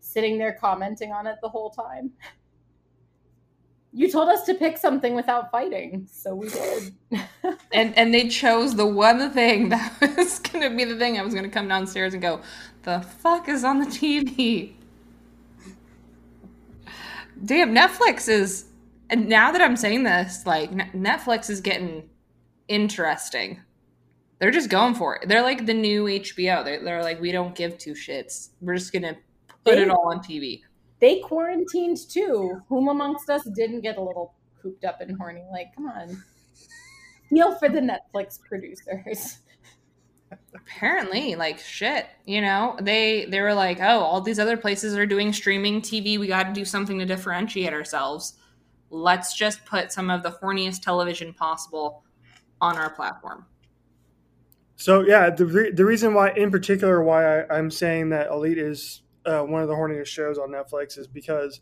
sitting 0.00 0.38
there 0.38 0.56
commenting 0.60 1.12
on 1.12 1.26
it 1.26 1.36
the 1.42 1.48
whole 1.48 1.70
time. 1.70 2.12
You 3.92 4.10
told 4.10 4.28
us 4.28 4.44
to 4.46 4.54
pick 4.54 4.76
something 4.76 5.14
without 5.14 5.52
fighting 5.52 6.08
so 6.10 6.34
we 6.34 6.48
did. 6.48 6.94
And 7.72 7.96
and 7.98 8.14
they 8.14 8.28
chose 8.28 8.74
the 8.76 8.86
one 8.86 9.30
thing 9.32 9.68
that 9.70 10.14
was 10.16 10.38
gonna 10.38 10.74
be 10.74 10.84
the 10.84 10.96
thing. 10.96 11.18
I 11.18 11.22
was 11.22 11.34
gonna 11.34 11.48
come 11.48 11.68
downstairs 11.68 12.12
and 12.12 12.22
go 12.22 12.40
the 12.82 13.00
fuck 13.00 13.48
is 13.48 13.64
on 13.64 13.78
the 13.78 13.86
tv 13.86 14.74
damn 17.44 17.74
netflix 17.74 18.28
is 18.28 18.66
and 19.08 19.26
now 19.26 19.50
that 19.50 19.62
i'm 19.62 19.74
saying 19.74 20.02
this 20.02 20.44
like 20.44 20.70
netflix 20.92 21.48
is 21.48 21.62
getting 21.62 22.08
interesting. 22.68 23.60
They're 24.38 24.50
just 24.50 24.70
going 24.70 24.94
for 24.94 25.16
it. 25.16 25.28
They're 25.28 25.42
like 25.42 25.64
the 25.66 25.74
new 25.74 26.04
hbo 26.04 26.64
they're, 26.64 26.82
they're 26.82 27.02
like 27.02 27.20
we 27.20 27.32
don't 27.32 27.54
give 27.54 27.78
two 27.78 27.92
shits. 27.92 28.50
We're 28.60 28.76
just 28.76 28.92
gonna 28.92 29.16
put 29.64 29.78
it 29.78 29.88
all 29.90 30.10
on 30.10 30.18
tv 30.18 30.62
they 31.04 31.20
quarantined 31.20 31.98
too. 32.08 32.62
Whom 32.70 32.88
amongst 32.88 33.28
us 33.28 33.44
didn't 33.54 33.82
get 33.82 33.98
a 33.98 34.02
little 34.02 34.34
cooped 34.62 34.86
up 34.86 35.02
and 35.02 35.16
horny? 35.18 35.44
Like 35.52 35.74
come 35.76 35.86
on. 35.86 36.22
Feel 37.28 37.54
for 37.58 37.68
the 37.68 37.80
netflix 37.80 38.40
producers. 38.40 39.40
Apparently 40.54 41.34
like 41.34 41.58
shit 41.58 42.06
you 42.24 42.40
know? 42.40 42.76
They 42.80 43.26
they 43.26 43.40
were 43.40 43.52
like 43.52 43.80
oh 43.80 44.00
all 44.00 44.22
these 44.22 44.38
other 44.38 44.56
places 44.56 44.96
are 44.96 45.04
doing 45.04 45.32
streaming 45.32 45.82
tv 45.82 46.18
we 46.18 46.26
got 46.26 46.44
to 46.44 46.52
do 46.52 46.64
something 46.64 46.98
to 46.98 47.04
differentiate 47.04 47.74
ourselves. 47.74 48.38
Let's 48.88 49.36
just 49.36 49.66
put 49.66 49.92
some 49.92 50.08
of 50.08 50.22
the 50.22 50.30
horniest 50.30 50.80
television 50.80 51.34
possible 51.34 52.02
on 52.64 52.78
our 52.78 52.88
platform 52.88 53.44
So 54.76 55.02
yeah, 55.02 55.28
the 55.28 55.44
re- 55.46 55.70
the 55.70 55.84
reason 55.84 56.14
why, 56.14 56.30
in 56.32 56.50
particular, 56.50 57.02
why 57.02 57.20
I, 57.42 57.58
I'm 57.58 57.70
saying 57.70 58.08
that 58.10 58.28
Elite 58.28 58.58
is 58.58 59.02
uh, 59.26 59.42
one 59.42 59.62
of 59.62 59.68
the 59.68 59.74
horniest 59.74 60.06
shows 60.06 60.38
on 60.38 60.48
Netflix 60.50 60.98
is 60.98 61.06
because 61.06 61.60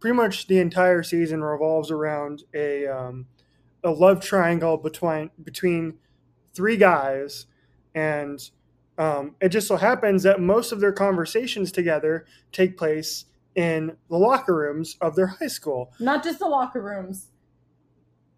pretty 0.00 0.16
much 0.16 0.46
the 0.46 0.58
entire 0.58 1.02
season 1.02 1.42
revolves 1.42 1.90
around 1.90 2.42
a 2.54 2.86
um, 2.86 3.26
a 3.84 3.90
love 3.90 4.20
triangle 4.20 4.76
between 4.78 5.30
between 5.44 5.98
three 6.54 6.78
guys, 6.78 7.46
and 7.94 8.50
um, 8.96 9.36
it 9.40 9.50
just 9.50 9.68
so 9.68 9.76
happens 9.76 10.22
that 10.22 10.40
most 10.40 10.72
of 10.72 10.80
their 10.80 10.92
conversations 10.92 11.70
together 11.70 12.24
take 12.50 12.76
place 12.78 13.26
in 13.54 13.96
the 14.08 14.16
locker 14.16 14.56
rooms 14.56 14.96
of 15.00 15.16
their 15.16 15.26
high 15.26 15.48
school. 15.48 15.92
not 16.00 16.24
just 16.24 16.38
the 16.38 16.48
locker 16.48 16.80
rooms 16.80 17.29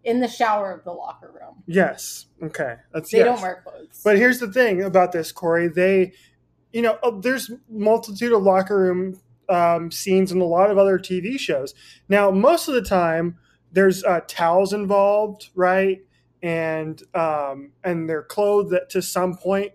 in 0.03 0.19
the 0.19 0.27
shower 0.27 0.71
of 0.71 0.83
the 0.83 0.91
locker 0.91 1.31
room. 1.31 1.63
Yes. 1.65 2.25
Okay. 2.41 2.75
That's 2.93 3.11
They 3.11 3.19
yes. 3.19 3.25
don't 3.27 3.41
wear 3.41 3.63
clothes. 3.63 4.01
But 4.03 4.17
here's 4.17 4.39
the 4.39 4.51
thing 4.51 4.81
about 4.83 5.11
this, 5.11 5.31
Corey. 5.31 5.67
They, 5.67 6.13
you 6.71 6.81
know, 6.81 6.97
uh, 7.03 7.11
there's 7.19 7.51
multitude 7.69 8.33
of 8.33 8.43
locker 8.43 8.77
room 8.77 9.19
um, 9.49 9.91
scenes 9.91 10.31
in 10.31 10.41
a 10.41 10.45
lot 10.45 10.69
of 10.71 10.77
other 10.77 10.97
TV 10.97 11.39
shows. 11.39 11.73
Now, 12.09 12.31
most 12.31 12.67
of 12.67 12.73
the 12.73 12.81
time, 12.81 13.37
there's 13.71 14.03
uh, 14.03 14.21
towels 14.27 14.73
involved, 14.73 15.49
right? 15.55 15.99
And 16.41 17.01
um, 17.13 17.71
and 17.83 18.09
they're 18.09 18.23
clothed 18.23 18.75
to 18.89 19.01
some 19.01 19.35
point. 19.35 19.73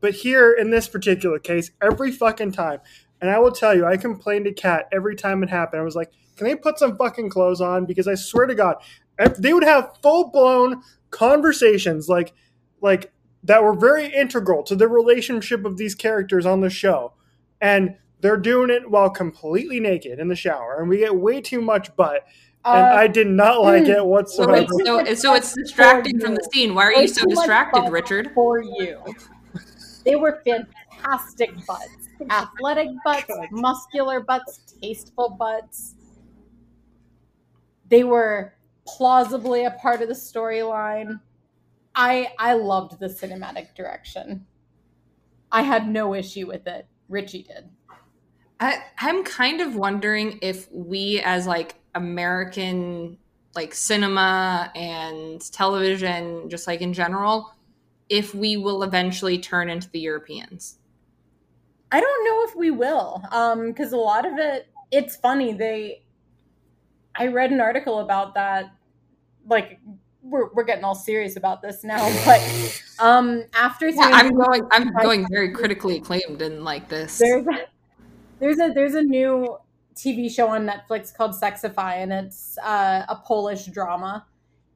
But 0.00 0.14
here, 0.14 0.52
in 0.52 0.70
this 0.70 0.88
particular 0.88 1.38
case, 1.38 1.70
every 1.82 2.10
fucking 2.10 2.52
time, 2.52 2.80
and 3.20 3.30
I 3.30 3.38
will 3.38 3.52
tell 3.52 3.74
you, 3.74 3.86
I 3.86 3.96
complained 3.96 4.46
to 4.46 4.52
Kat 4.52 4.88
every 4.92 5.14
time 5.16 5.42
it 5.42 5.50
happened. 5.50 5.80
I 5.80 5.84
was 5.84 5.96
like, 5.96 6.10
"Can 6.36 6.46
they 6.46 6.54
put 6.56 6.78
some 6.78 6.96
fucking 6.96 7.30
clothes 7.30 7.60
on?" 7.60 7.86
Because 7.86 8.06
I 8.06 8.14
swear 8.14 8.46
to 8.46 8.54
God, 8.54 8.76
they 9.38 9.52
would 9.52 9.64
have 9.64 9.90
full 10.02 10.30
blown 10.30 10.82
conversations 11.10 12.08
like 12.08 12.32
like 12.80 13.12
that 13.42 13.62
were 13.62 13.74
very 13.74 14.06
integral 14.06 14.62
to 14.62 14.76
the 14.76 14.88
relationship 14.88 15.64
of 15.64 15.76
these 15.76 15.94
characters 15.94 16.46
on 16.46 16.60
the 16.60 16.70
show 16.70 17.12
and 17.60 17.96
they're 18.20 18.36
doing 18.36 18.70
it 18.70 18.90
while 18.90 19.10
completely 19.10 19.80
naked 19.80 20.18
in 20.18 20.28
the 20.28 20.36
shower 20.36 20.78
and 20.80 20.88
we 20.88 20.98
get 20.98 21.14
way 21.14 21.40
too 21.40 21.60
much 21.60 21.94
butt 21.96 22.24
and 22.64 22.86
Uh, 22.86 22.94
i 22.94 23.06
did 23.06 23.26
not 23.26 23.62
like 23.62 23.84
mm, 23.84 23.96
it 23.96 24.04
whatsoever 24.04 24.52
wait, 24.52 24.68
so, 24.84 25.14
so 25.14 25.34
it's 25.34 25.54
distracting 25.54 26.20
from 26.20 26.34
the 26.34 26.48
scene. 26.52 26.74
Why 26.74 26.84
are 26.84 26.94
way 26.94 27.02
you 27.02 27.08
so 27.08 27.24
distracted, 27.26 27.90
Richard? 27.90 28.32
For 28.34 28.62
you, 28.62 29.02
they 30.04 30.16
were 30.16 30.42
fantastic 30.44 31.54
butts, 31.66 32.08
athletic 32.28 32.88
butts, 33.02 33.24
God. 33.28 33.48
muscular 33.50 34.20
butts, 34.20 34.74
tasteful 34.82 35.30
butts. 35.30 35.94
They 37.88 38.04
were 38.04 38.54
plausibly 38.96 39.64
a 39.64 39.70
part 39.72 40.02
of 40.02 40.08
the 40.08 40.14
storyline. 40.14 41.20
I 41.94 42.32
I 42.38 42.54
loved 42.54 42.98
the 43.00 43.08
cinematic 43.08 43.74
direction. 43.74 44.46
I 45.52 45.62
had 45.62 45.88
no 45.88 46.14
issue 46.14 46.46
with 46.46 46.66
it. 46.66 46.86
Richie 47.08 47.42
did. 47.42 47.68
I, 48.60 48.82
I'm 48.98 49.24
kind 49.24 49.60
of 49.60 49.74
wondering 49.74 50.38
if 50.42 50.70
we, 50.70 51.20
as 51.24 51.46
like 51.46 51.76
American, 51.94 53.18
like 53.54 53.74
cinema 53.74 54.70
and 54.74 55.40
television, 55.52 56.48
just 56.50 56.66
like 56.66 56.82
in 56.82 56.92
general, 56.92 57.54
if 58.08 58.34
we 58.34 58.56
will 58.56 58.82
eventually 58.82 59.38
turn 59.38 59.70
into 59.70 59.88
the 59.90 60.00
Europeans. 60.00 60.78
I 61.90 62.00
don't 62.00 62.24
know 62.24 62.44
if 62.48 62.54
we 62.54 62.70
will, 62.70 63.22
um, 63.32 63.68
because 63.68 63.92
a 63.92 63.96
lot 63.96 64.26
of 64.26 64.38
it, 64.38 64.68
it's 64.92 65.16
funny. 65.16 65.54
They, 65.54 66.02
I 67.16 67.28
read 67.28 67.50
an 67.50 67.60
article 67.60 68.00
about 68.00 68.34
that. 68.34 68.66
Like, 69.46 69.80
we're 70.22 70.52
we're 70.52 70.64
getting 70.64 70.84
all 70.84 70.94
serious 70.94 71.36
about 71.36 71.62
this 71.62 71.82
now, 71.84 71.98
but 72.24 72.82
um, 72.98 73.44
after 73.54 73.88
Yeah, 73.88 74.10
I'm 74.12 74.34
going. 74.34 74.62
I'm 74.70 74.92
going 75.02 75.26
very 75.30 75.52
critically 75.52 75.96
acclaimed 75.96 76.42
in 76.42 76.64
like 76.64 76.88
this. 76.88 77.18
there's 77.18 77.46
a, 77.46 77.66
there's 78.38 78.58
a 78.58 78.72
there's 78.74 78.94
a 78.94 79.02
new 79.02 79.56
TV 79.94 80.30
show 80.30 80.48
on 80.48 80.66
Netflix 80.66 81.14
called 81.14 81.32
Sexify, 81.32 81.96
and 81.96 82.12
it's 82.12 82.58
uh, 82.58 83.04
a 83.08 83.16
Polish 83.16 83.66
drama, 83.66 84.26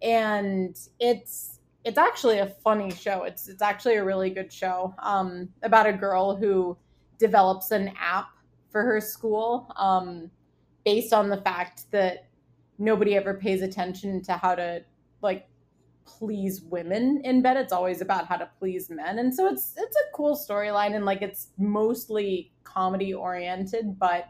and 0.02 0.76
it's 0.98 1.60
it's 1.84 1.98
actually 1.98 2.38
a 2.38 2.46
funny 2.46 2.90
show. 2.90 3.24
It's 3.24 3.48
it's 3.48 3.62
actually 3.62 3.96
a 3.96 4.04
really 4.04 4.30
good 4.30 4.52
show 4.52 4.94
um, 5.02 5.48
about 5.62 5.86
a 5.86 5.92
girl 5.92 6.36
who 6.36 6.76
develops 7.18 7.70
an 7.70 7.92
app 7.98 8.28
for 8.70 8.82
her 8.82 9.00
school 9.00 9.70
um, 9.76 10.30
based 10.84 11.12
on 11.12 11.28
the 11.28 11.36
fact 11.38 11.90
that 11.90 12.26
nobody 12.78 13.14
ever 13.14 13.34
pays 13.34 13.62
attention 13.62 14.22
to 14.22 14.32
how 14.34 14.54
to 14.54 14.84
like 15.22 15.48
please 16.04 16.62
women 16.62 17.20
in 17.24 17.42
bed. 17.42 17.56
It's 17.56 17.72
always 17.72 18.00
about 18.00 18.26
how 18.26 18.36
to 18.36 18.48
please 18.58 18.90
men. 18.90 19.18
And 19.18 19.34
so 19.34 19.46
it's 19.48 19.74
it's 19.76 19.96
a 19.96 20.12
cool 20.14 20.36
storyline 20.36 20.94
and 20.94 21.04
like 21.04 21.22
it's 21.22 21.48
mostly 21.58 22.52
comedy 22.64 23.14
oriented, 23.14 23.98
but 23.98 24.28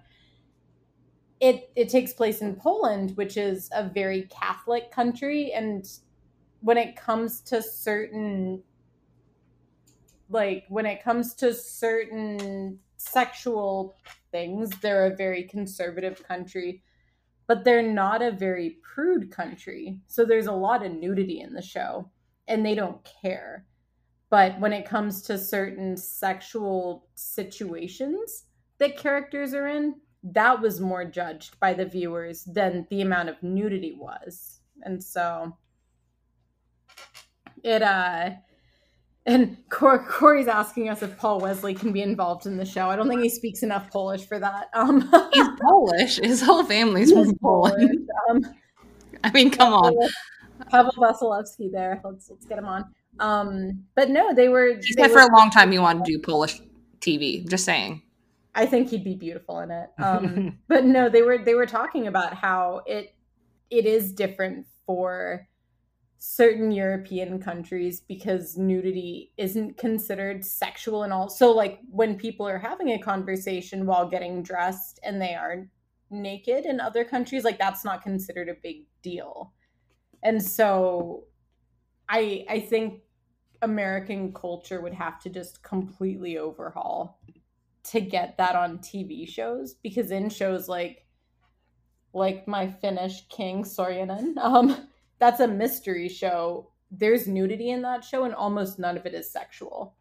it 1.40 1.70
it 1.76 1.88
takes 1.88 2.12
place 2.12 2.40
in 2.40 2.54
Poland, 2.56 3.12
which 3.16 3.36
is 3.36 3.68
a 3.74 3.88
very 3.88 4.28
Catholic 4.30 4.90
country 4.90 5.52
and 5.52 5.86
when 6.60 6.78
it 6.78 6.96
comes 6.96 7.40
to 7.42 7.62
certain 7.62 8.62
like 10.30 10.64
when 10.68 10.86
it 10.86 11.02
comes 11.02 11.34
to 11.34 11.52
certain 11.52 12.78
sexual 12.96 13.94
things, 14.32 14.70
they're 14.80 15.06
a 15.06 15.14
very 15.14 15.44
conservative 15.44 16.26
country 16.26 16.82
but 17.46 17.64
they're 17.64 17.82
not 17.82 18.22
a 18.22 18.30
very 18.30 18.78
prude 18.82 19.30
country. 19.30 19.98
So 20.06 20.24
there's 20.24 20.46
a 20.46 20.52
lot 20.52 20.84
of 20.84 20.92
nudity 20.92 21.40
in 21.40 21.52
the 21.52 21.62
show 21.62 22.10
and 22.48 22.64
they 22.64 22.74
don't 22.74 23.06
care. 23.22 23.66
But 24.30 24.58
when 24.58 24.72
it 24.72 24.88
comes 24.88 25.22
to 25.22 25.38
certain 25.38 25.96
sexual 25.96 27.06
situations 27.14 28.44
that 28.78 28.96
characters 28.96 29.54
are 29.54 29.68
in, 29.68 29.94
that 30.22 30.60
was 30.60 30.80
more 30.80 31.04
judged 31.04 31.60
by 31.60 31.74
the 31.74 31.84
viewers 31.84 32.44
than 32.44 32.86
the 32.90 33.02
amount 33.02 33.28
of 33.28 33.42
nudity 33.42 33.96
was. 33.98 34.60
And 34.82 35.02
so 35.02 35.56
it 37.62 37.82
uh 37.82 38.30
and 39.26 39.56
Cor- 39.70 40.04
Corey's 40.04 40.48
asking 40.48 40.88
us 40.88 41.02
if 41.02 41.16
Paul 41.16 41.40
Wesley 41.40 41.74
can 41.74 41.92
be 41.92 42.02
involved 42.02 42.46
in 42.46 42.56
the 42.56 42.64
show. 42.64 42.90
I 42.90 42.96
don't 42.96 43.08
think 43.08 43.22
he 43.22 43.30
speaks 43.30 43.62
enough 43.62 43.90
Polish 43.90 44.26
for 44.26 44.38
that. 44.38 44.68
Um, 44.74 45.00
He's 45.32 45.48
Polish. 45.62 46.20
His 46.22 46.42
whole 46.42 46.64
family's 46.64 47.10
from 47.10 47.36
Poland. 47.38 48.08
Um, 48.28 48.44
I 49.22 49.30
mean, 49.32 49.50
come 49.50 49.72
on. 49.72 49.94
Pavel 50.70 50.92
Wasilewski 50.92 51.72
there. 51.72 52.00
Let's 52.04 52.28
let's 52.30 52.44
get 52.44 52.58
him 52.58 52.66
on. 52.66 52.84
Um, 53.18 53.84
but 53.94 54.10
no, 54.10 54.34
they 54.34 54.48
were. 54.48 54.76
He 54.76 54.92
said 54.92 55.10
for 55.10 55.20
a 55.20 55.36
long 55.36 55.50
time 55.50 55.72
he 55.72 55.78
wanted 55.78 56.04
to 56.04 56.12
do 56.12 56.18
Polish 56.18 56.60
TV. 57.00 57.48
Just 57.48 57.64
saying. 57.64 58.02
I 58.54 58.66
think 58.66 58.90
he'd 58.90 59.04
be 59.04 59.16
beautiful 59.16 59.60
in 59.60 59.70
it. 59.70 59.90
Um, 59.98 60.58
but 60.68 60.84
no, 60.84 61.08
they 61.08 61.22
were 61.22 61.38
they 61.38 61.54
were 61.54 61.66
talking 61.66 62.06
about 62.06 62.34
how 62.34 62.82
it 62.86 63.14
it 63.70 63.86
is 63.86 64.12
different 64.12 64.66
for 64.86 65.48
certain 66.26 66.70
European 66.72 67.38
countries 67.38 68.00
because 68.00 68.56
nudity 68.56 69.30
isn't 69.36 69.76
considered 69.76 70.42
sexual 70.42 71.02
and 71.02 71.12
all. 71.12 71.28
So 71.28 71.52
like 71.52 71.80
when 71.90 72.16
people 72.16 72.48
are 72.48 72.58
having 72.58 72.92
a 72.92 72.98
conversation 72.98 73.84
while 73.84 74.08
getting 74.08 74.42
dressed 74.42 74.98
and 75.02 75.20
they 75.20 75.34
are 75.34 75.68
naked 76.08 76.64
in 76.64 76.80
other 76.80 77.04
countries, 77.04 77.44
like 77.44 77.58
that's 77.58 77.84
not 77.84 78.00
considered 78.00 78.48
a 78.48 78.54
big 78.54 78.86
deal. 79.02 79.52
And 80.22 80.42
so 80.42 81.24
I 82.08 82.46
I 82.48 82.60
think 82.60 83.02
American 83.60 84.32
culture 84.32 84.80
would 84.80 84.94
have 84.94 85.20
to 85.24 85.28
just 85.28 85.62
completely 85.62 86.38
overhaul 86.38 87.20
to 87.90 88.00
get 88.00 88.38
that 88.38 88.56
on 88.56 88.78
TV 88.78 89.28
shows 89.28 89.74
because 89.74 90.10
in 90.10 90.30
shows 90.30 90.70
like 90.70 91.04
like 92.14 92.48
my 92.48 92.66
Finnish 92.66 93.28
King 93.28 93.62
Sorjonen, 93.62 94.38
um, 94.42 94.88
that's 95.18 95.40
a 95.40 95.48
mystery 95.48 96.08
show. 96.08 96.70
There's 96.90 97.26
nudity 97.26 97.70
in 97.70 97.82
that 97.82 98.04
show, 98.04 98.24
and 98.24 98.34
almost 98.34 98.78
none 98.78 98.96
of 98.96 99.06
it 99.06 99.14
is 99.14 99.30
sexual. 99.30 99.96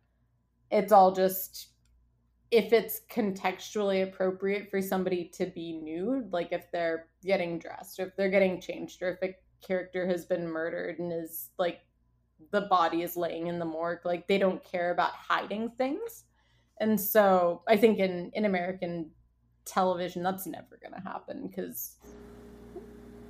It's 0.71 0.91
all 0.91 1.11
just 1.11 1.69
if 2.51 2.71
it's 2.71 3.01
contextually 3.11 4.03
appropriate 4.03 4.69
for 4.69 4.79
somebody 4.81 5.25
to 5.33 5.47
be 5.47 5.73
nude, 5.73 6.31
like 6.31 6.51
if 6.51 6.71
they're 6.71 7.07
getting 7.23 7.57
dressed, 7.57 7.99
or 7.99 8.07
if 8.07 8.15
they're 8.15 8.29
getting 8.29 8.61
changed, 8.61 9.01
or 9.01 9.09
if 9.09 9.23
a 9.23 9.35
character 9.65 10.05
has 10.05 10.25
been 10.25 10.47
murdered 10.47 10.99
and 10.99 11.11
is 11.11 11.49
like 11.57 11.79
the 12.51 12.61
body 12.61 13.01
is 13.01 13.17
laying 13.17 13.47
in 13.47 13.57
the 13.57 13.65
morgue, 13.65 14.05
like 14.05 14.27
they 14.27 14.37
don't 14.37 14.63
care 14.63 14.91
about 14.91 15.13
hiding 15.13 15.69
things. 15.77 16.25
And 16.79 16.99
so 16.99 17.63
I 17.67 17.77
think 17.77 17.99
in 17.99 18.29
in 18.33 18.45
American 18.45 19.09
television 19.65 20.23
that's 20.23 20.45
never 20.45 20.79
going 20.81 20.93
to 20.93 21.09
happen 21.09 21.47
because 21.47 21.97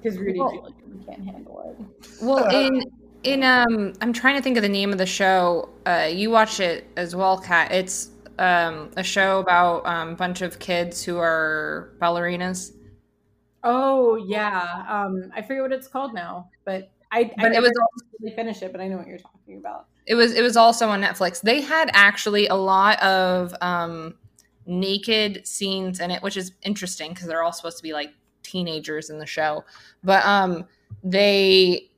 because 0.03 0.19
Rudy 0.19 0.39
Well- 0.39 0.73
can't 1.05 1.25
handle 1.25 1.75
it. 1.79 2.21
Well, 2.21 2.47
in 2.53 2.83
in 3.23 3.43
um, 3.43 3.93
I'm 4.01 4.13
trying 4.13 4.35
to 4.35 4.41
think 4.41 4.57
of 4.57 4.63
the 4.63 4.69
name 4.69 4.91
of 4.91 4.97
the 4.97 5.05
show. 5.05 5.69
Uh, 5.85 6.09
you 6.11 6.29
watch 6.29 6.59
it 6.59 6.87
as 6.97 7.15
well, 7.15 7.37
Kat. 7.39 7.71
It's 7.71 8.09
um 8.39 8.91
a 8.97 9.03
show 9.03 9.39
about 9.39 9.85
um, 9.85 10.09
a 10.09 10.15
bunch 10.15 10.41
of 10.41 10.59
kids 10.59 11.03
who 11.03 11.17
are 11.17 11.93
ballerinas. 12.01 12.73
Oh 13.63 14.15
yeah, 14.15 14.85
um, 14.87 15.31
I 15.35 15.41
forget 15.41 15.61
what 15.61 15.71
it's 15.71 15.87
called 15.87 16.13
now, 16.13 16.49
but 16.65 16.91
I 17.11 17.19
I 17.19 17.33
But 17.37 17.45
it 17.45 17.53
never 17.53 17.67
was 17.67 18.03
really 18.19 18.35
finish 18.35 18.61
it, 18.61 18.71
but 18.71 18.81
I 18.81 18.87
know 18.87 18.97
what 18.97 19.07
you're 19.07 19.19
talking 19.19 19.57
about. 19.57 19.87
It 20.05 20.15
was 20.15 20.33
it 20.33 20.41
was 20.41 20.57
also 20.57 20.89
on 20.89 21.01
Netflix. 21.01 21.41
They 21.41 21.61
had 21.61 21.89
actually 21.93 22.47
a 22.47 22.55
lot 22.55 23.01
of 23.01 23.55
um 23.61 24.15
naked 24.65 25.47
scenes 25.47 25.99
in 25.99 26.11
it, 26.11 26.21
which 26.23 26.37
is 26.37 26.53
interesting 26.63 27.09
because 27.09 27.27
they're 27.27 27.43
all 27.43 27.53
supposed 27.53 27.77
to 27.77 27.83
be 27.83 27.93
like 27.93 28.13
teenagers 28.43 29.09
in 29.09 29.17
the 29.17 29.25
show. 29.25 29.63
But 30.03 30.25
um 30.25 30.65
they 31.03 31.89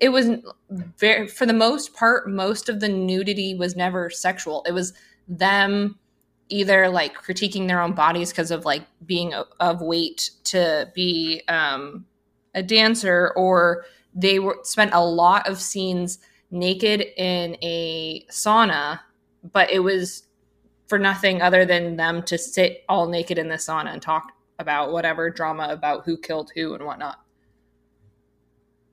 it 0.00 0.10
was 0.10 0.30
very 0.98 1.26
for 1.26 1.46
the 1.46 1.52
most 1.52 1.94
part 1.94 2.28
most 2.28 2.68
of 2.68 2.80
the 2.80 2.88
nudity 2.88 3.54
was 3.54 3.76
never 3.76 4.10
sexual. 4.10 4.64
It 4.66 4.72
was 4.72 4.92
them 5.28 5.98
either 6.48 6.88
like 6.88 7.16
critiquing 7.16 7.68
their 7.68 7.80
own 7.80 7.92
bodies 7.92 8.30
because 8.30 8.50
of 8.50 8.64
like 8.64 8.84
being 9.06 9.32
of 9.60 9.80
weight 9.80 10.30
to 10.44 10.90
be 10.94 11.42
um 11.48 12.04
a 12.54 12.62
dancer 12.62 13.32
or 13.36 13.84
they 14.14 14.38
were 14.38 14.58
spent 14.62 14.92
a 14.92 15.04
lot 15.04 15.48
of 15.48 15.60
scenes 15.60 16.18
naked 16.50 17.00
in 17.16 17.56
a 17.62 18.26
sauna, 18.30 19.00
but 19.52 19.70
it 19.70 19.80
was 19.80 20.24
for 20.88 20.98
nothing 20.98 21.40
other 21.40 21.64
than 21.64 21.96
them 21.96 22.22
to 22.24 22.36
sit 22.36 22.84
all 22.88 23.08
naked 23.08 23.38
in 23.38 23.48
the 23.48 23.54
sauna 23.54 23.92
and 23.92 24.02
talk 24.02 24.32
about 24.60 24.92
whatever 24.92 25.30
drama 25.30 25.68
about 25.70 26.04
who 26.04 26.18
killed 26.18 26.52
who 26.54 26.74
and 26.74 26.84
whatnot. 26.84 27.18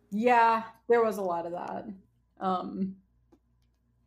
Yeah, 0.09 0.63
there 0.87 1.03
was 1.03 1.17
a 1.17 1.21
lot 1.21 1.45
of 1.45 1.51
that. 1.51 1.85
Um, 2.39 2.95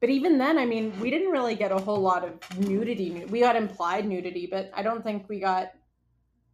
but 0.00 0.08
even 0.08 0.38
then, 0.38 0.58
I 0.58 0.64
mean, 0.64 0.98
we 0.98 1.10
didn't 1.10 1.30
really 1.30 1.54
get 1.54 1.70
a 1.70 1.78
whole 1.78 2.00
lot 2.00 2.24
of 2.24 2.58
nudity. 2.58 3.26
We 3.26 3.40
got 3.40 3.54
implied 3.54 4.06
nudity, 4.08 4.48
but 4.50 4.70
I 4.74 4.82
don't 4.82 5.04
think 5.04 5.28
we 5.28 5.38
got 5.38 5.72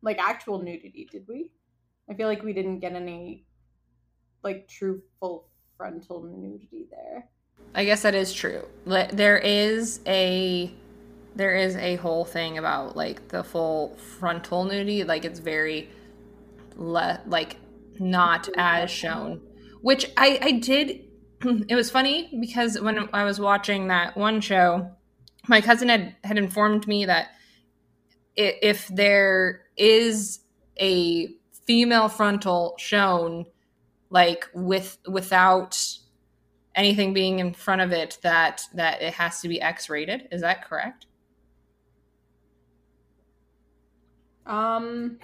like 0.03 0.19
actual 0.19 0.61
nudity, 0.61 1.09
did 1.11 1.27
we? 1.29 1.53
I 2.11 2.15
feel 2.15 2.27
like 2.27 2.43
we 2.43 2.53
didn't 2.53 2.81
get 2.81 2.93
any 2.93 3.47
like 4.43 4.69
true 4.69 5.01
full 5.21 5.49
frontal 5.77 6.25
nudity 6.25 6.89
there. 6.91 7.29
I 7.75 7.85
guess 7.85 8.03
that 8.03 8.17
is 8.17 8.33
true. 8.33 8.65
There 8.85 9.39
is 9.39 10.01
a 10.07 10.73
there 11.37 11.55
is 11.55 11.77
a 11.77 11.97
whole 11.97 12.25
thing 12.25 12.59
about 12.59 12.97
like 12.97 13.29
the 13.29 13.45
full 13.45 13.97
frontal 14.19 14.65
nudity. 14.65 15.05
Like 15.05 15.25
it's 15.25 15.39
very 15.39 15.91
le- 16.77 17.21
like 17.27 17.57
not 17.99 18.49
as 18.57 18.91
shown. 18.91 19.41
Which 19.83 20.11
i 20.17 20.39
i 20.43 20.53
did 20.53 21.05
it 21.69 21.75
was 21.75 21.91
funny 21.91 22.37
because 22.41 22.81
when 22.81 23.09
i 23.13 23.25
was 23.25 23.39
watching 23.39 23.89
that 23.89 24.17
one 24.17 24.41
show 24.41 24.91
my 25.49 25.61
cousin 25.61 25.89
had 25.89 26.17
had 26.25 26.39
informed 26.39 26.89
me 26.89 27.05
that 27.05 27.29
if 28.37 28.89
there 28.89 29.63
is 29.77 30.41
a 30.81 31.29
female 31.67 32.09
frontal 32.09 32.75
shown 32.79 33.47
like 34.11 34.47
with 34.55 34.99
without 35.09 35.79
anything 36.75 37.13
being 37.13 37.39
in 37.39 37.53
front 37.53 37.81
of 37.81 37.93
it 37.93 38.19
that 38.23 38.63
that 38.75 39.01
it 39.03 39.15
has 39.15 39.41
to 39.41 39.49
be 39.49 39.61
x 39.61 39.89
rated 39.89 40.29
is 40.31 40.43
that 40.43 40.65
correct 40.69 41.06
Um, 44.47 45.19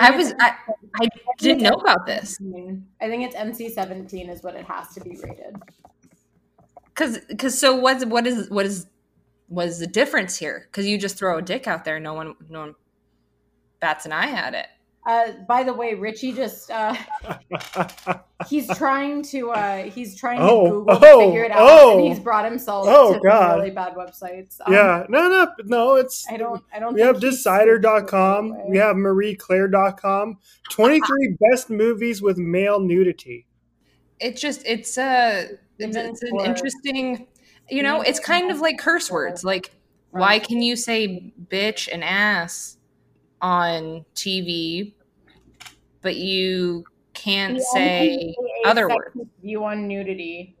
I 0.00 0.10
was 0.10 0.32
I, 0.40 0.54
I 1.00 1.08
didn't 1.38 1.62
know 1.62 1.74
about 1.74 2.06
this. 2.06 2.38
I 3.00 3.08
think 3.08 3.24
it's 3.24 3.36
NC 3.36 3.70
seventeen 3.72 4.28
is 4.28 4.42
what 4.42 4.56
it 4.56 4.64
has 4.64 4.92
to 4.94 5.00
be 5.00 5.10
rated. 5.10 5.56
Cause, 6.94 7.18
cause 7.38 7.58
so 7.58 7.74
what's 7.74 8.04
what 8.04 8.26
is 8.26 8.48
what 8.50 8.66
is 8.66 8.86
what 9.48 9.66
is 9.66 9.78
the 9.78 9.86
difference 9.86 10.36
here? 10.36 10.66
Because 10.70 10.86
you 10.86 10.96
just 10.98 11.18
throw 11.18 11.38
a 11.38 11.42
dick 11.42 11.66
out 11.66 11.84
there, 11.84 12.00
no 12.00 12.14
one 12.14 12.34
no 12.48 12.60
one 12.60 12.74
bats 13.80 14.06
an 14.06 14.12
eye 14.12 14.30
at 14.30 14.54
it. 14.54 14.66
Uh, 15.06 15.32
by 15.46 15.62
the 15.62 15.72
way, 15.72 15.94
Richie 15.94 16.32
just 16.32 16.70
uh, 16.70 16.96
he's 18.48 18.66
trying 18.78 19.22
to 19.24 19.50
uh, 19.50 19.82
he's 19.84 20.16
trying 20.16 20.38
to 20.38 20.44
oh, 20.44 20.70
Google 20.70 20.98
oh, 21.02 21.20
to 21.20 21.26
figure 21.26 21.44
it 21.44 21.50
out, 21.50 21.58
oh, 21.60 21.98
and 21.98 22.08
he's 22.08 22.18
brought 22.18 22.46
himself 22.46 22.86
oh, 22.88 23.12
to 23.12 23.20
God. 23.20 23.58
really 23.58 23.70
bad 23.70 23.94
websites. 23.94 24.60
Um, 24.64 24.72
yeah, 24.72 25.04
no, 25.10 25.28
no, 25.28 25.52
no. 25.64 25.94
It's 25.96 26.26
I 26.30 26.38
don't 26.38 26.62
I 26.72 26.78
don't. 26.78 26.94
We 26.94 27.02
have 27.02 27.20
Decider.com. 27.20 28.70
We 28.70 28.78
have 28.78 28.96
MarieClaire.com. 28.96 30.38
Twenty 30.70 31.00
three 31.00 31.36
best 31.50 31.68
movies 31.68 32.22
with 32.22 32.38
male 32.38 32.80
nudity. 32.80 33.46
It 34.20 34.38
just 34.38 34.62
it's 34.64 34.96
a 34.96 35.50
it's, 35.78 35.96
it's 35.96 36.22
an 36.22 36.40
interesting. 36.40 37.26
You 37.68 37.82
know, 37.82 38.00
it's 38.00 38.20
kind 38.20 38.50
of 38.50 38.60
like 38.60 38.78
curse 38.78 39.10
words. 39.10 39.44
Like, 39.44 39.70
why 40.12 40.38
can 40.38 40.62
you 40.62 40.76
say 40.76 41.34
bitch 41.50 41.90
and 41.92 42.02
ass? 42.02 42.73
On 43.44 44.06
TV, 44.14 44.94
but 46.00 46.16
you 46.16 46.82
can't 47.12 47.60
say 47.60 48.34
other 48.64 48.88
words. 48.88 49.14
View 49.42 49.62
on 49.64 49.86
nudity. 49.86 50.56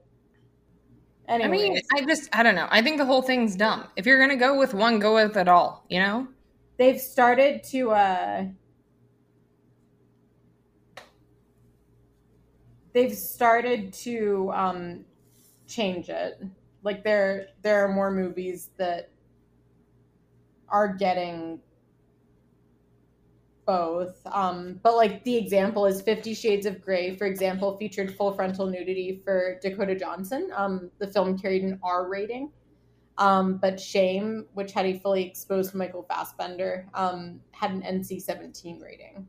Anyways. 1.26 1.48
I 1.48 1.50
mean, 1.50 1.80
I 1.94 2.04
just 2.04 2.28
I 2.36 2.42
don't 2.42 2.54
know. 2.54 2.68
I 2.70 2.82
think 2.82 2.98
the 2.98 3.06
whole 3.06 3.22
thing's 3.22 3.56
dumb. 3.56 3.88
If 3.96 4.04
you're 4.04 4.20
gonna 4.20 4.36
go 4.36 4.58
with 4.58 4.74
one, 4.74 4.98
go 4.98 5.14
with 5.14 5.36
it 5.38 5.48
all. 5.48 5.86
You 5.88 6.00
know. 6.00 6.28
They've 6.76 7.00
started 7.00 7.64
to. 7.64 7.92
uh 7.92 8.44
They've 12.92 13.16
started 13.16 13.94
to 14.04 14.52
um 14.54 15.04
change 15.66 16.10
it. 16.10 16.40
Like 16.82 17.02
there, 17.02 17.48
there 17.62 17.82
are 17.82 17.88
more 17.88 18.10
movies 18.10 18.70
that 18.76 19.08
are 20.68 20.92
getting 20.92 21.60
both. 23.66 24.20
Um, 24.26 24.80
but 24.82 24.96
like 24.96 25.24
the 25.24 25.36
example 25.36 25.86
is 25.86 26.00
Fifty 26.02 26.34
Shades 26.34 26.66
of 26.66 26.80
Grey, 26.80 27.16
for 27.16 27.26
example, 27.26 27.76
featured 27.78 28.14
full 28.14 28.32
frontal 28.32 28.66
nudity 28.66 29.20
for 29.24 29.58
Dakota 29.62 29.94
Johnson. 29.94 30.50
Um, 30.54 30.90
the 30.98 31.06
film 31.06 31.38
carried 31.38 31.62
an 31.62 31.78
R 31.82 32.08
rating. 32.08 32.50
Um, 33.16 33.58
but 33.58 33.78
Shame, 33.78 34.46
which 34.54 34.72
had 34.72 34.86
a 34.86 34.98
fully 34.98 35.24
exposed 35.24 35.74
Michael 35.74 36.02
Fassbender, 36.02 36.88
um, 36.94 37.40
had 37.52 37.70
an 37.70 37.82
NC 37.82 38.20
17 38.20 38.80
rating. 38.80 39.28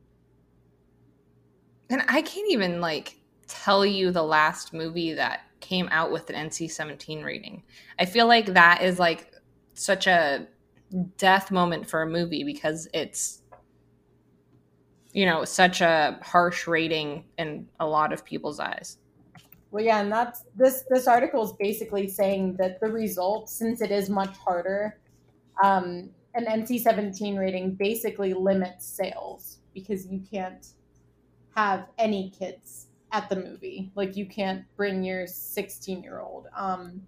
And 1.89 2.01
I 2.07 2.23
can't 2.23 2.51
even 2.51 2.81
like 2.81 3.19
tell 3.47 3.85
you 3.85 4.11
the 4.11 4.23
last 4.23 4.73
movie 4.73 5.13
that 5.13 5.41
came 5.59 5.87
out 5.91 6.11
with 6.11 6.29
an 6.29 6.49
NC 6.49 6.71
17 6.71 7.23
rating. 7.23 7.63
I 7.99 8.05
feel 8.05 8.27
like 8.27 8.47
that 8.47 8.81
is 8.81 8.97
like 8.97 9.31
such 9.75 10.07
a 10.07 10.47
death 11.17 11.51
moment 11.51 11.87
for 11.87 12.01
a 12.01 12.09
movie 12.09 12.43
because 12.43 12.87
it's 12.93 13.41
you 15.15 15.25
know 15.25 15.45
such 15.45 15.79
a 15.79 16.19
harsh 16.21 16.67
rating 16.67 17.23
in 17.37 17.67
a 17.79 17.87
lot 17.87 18.11
of 18.11 18.25
people's 18.25 18.59
eyes. 18.59 18.97
Well 19.71 19.83
yeah 19.83 20.01
and 20.01 20.11
that's 20.11 20.43
this 20.55 20.83
this 20.89 21.07
article 21.07 21.43
is 21.43 21.53
basically 21.53 22.07
saying 22.07 22.57
that 22.57 22.79
the 22.81 22.91
result 22.91 23.49
since 23.49 23.81
it 23.81 23.91
is 23.91 24.09
much 24.09 24.35
harder 24.37 24.99
um, 25.63 26.09
an 26.33 26.45
nc-17 26.45 27.39
rating 27.39 27.75
basically 27.75 28.33
limits 28.33 28.85
sales 28.85 29.59
because 29.73 30.05
you 30.05 30.21
can't 30.29 30.67
have 31.55 31.87
any 31.97 32.29
kids 32.37 32.87
at 33.11 33.29
the 33.29 33.35
movie. 33.37 33.91
Like 33.95 34.17
you 34.17 34.25
can't 34.25 34.65
bring 34.75 35.01
your 35.03 35.27
16 35.27 36.03
year 36.03 36.19
old 36.19 36.47
um, 36.55 37.01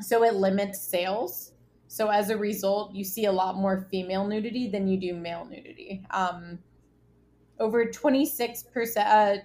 so 0.00 0.22
it 0.22 0.34
limits 0.34 0.80
sales 0.80 1.51
so 1.92 2.08
as 2.08 2.30
a 2.30 2.36
result, 2.38 2.94
you 2.94 3.04
see 3.04 3.26
a 3.26 3.32
lot 3.32 3.54
more 3.54 3.86
female 3.90 4.26
nudity 4.26 4.66
than 4.66 4.88
you 4.88 4.98
do 4.98 5.12
male 5.12 5.44
nudity. 5.44 6.02
Um, 6.10 6.58
over 7.60 7.84
26%, 7.84 8.96
uh, 8.96 9.42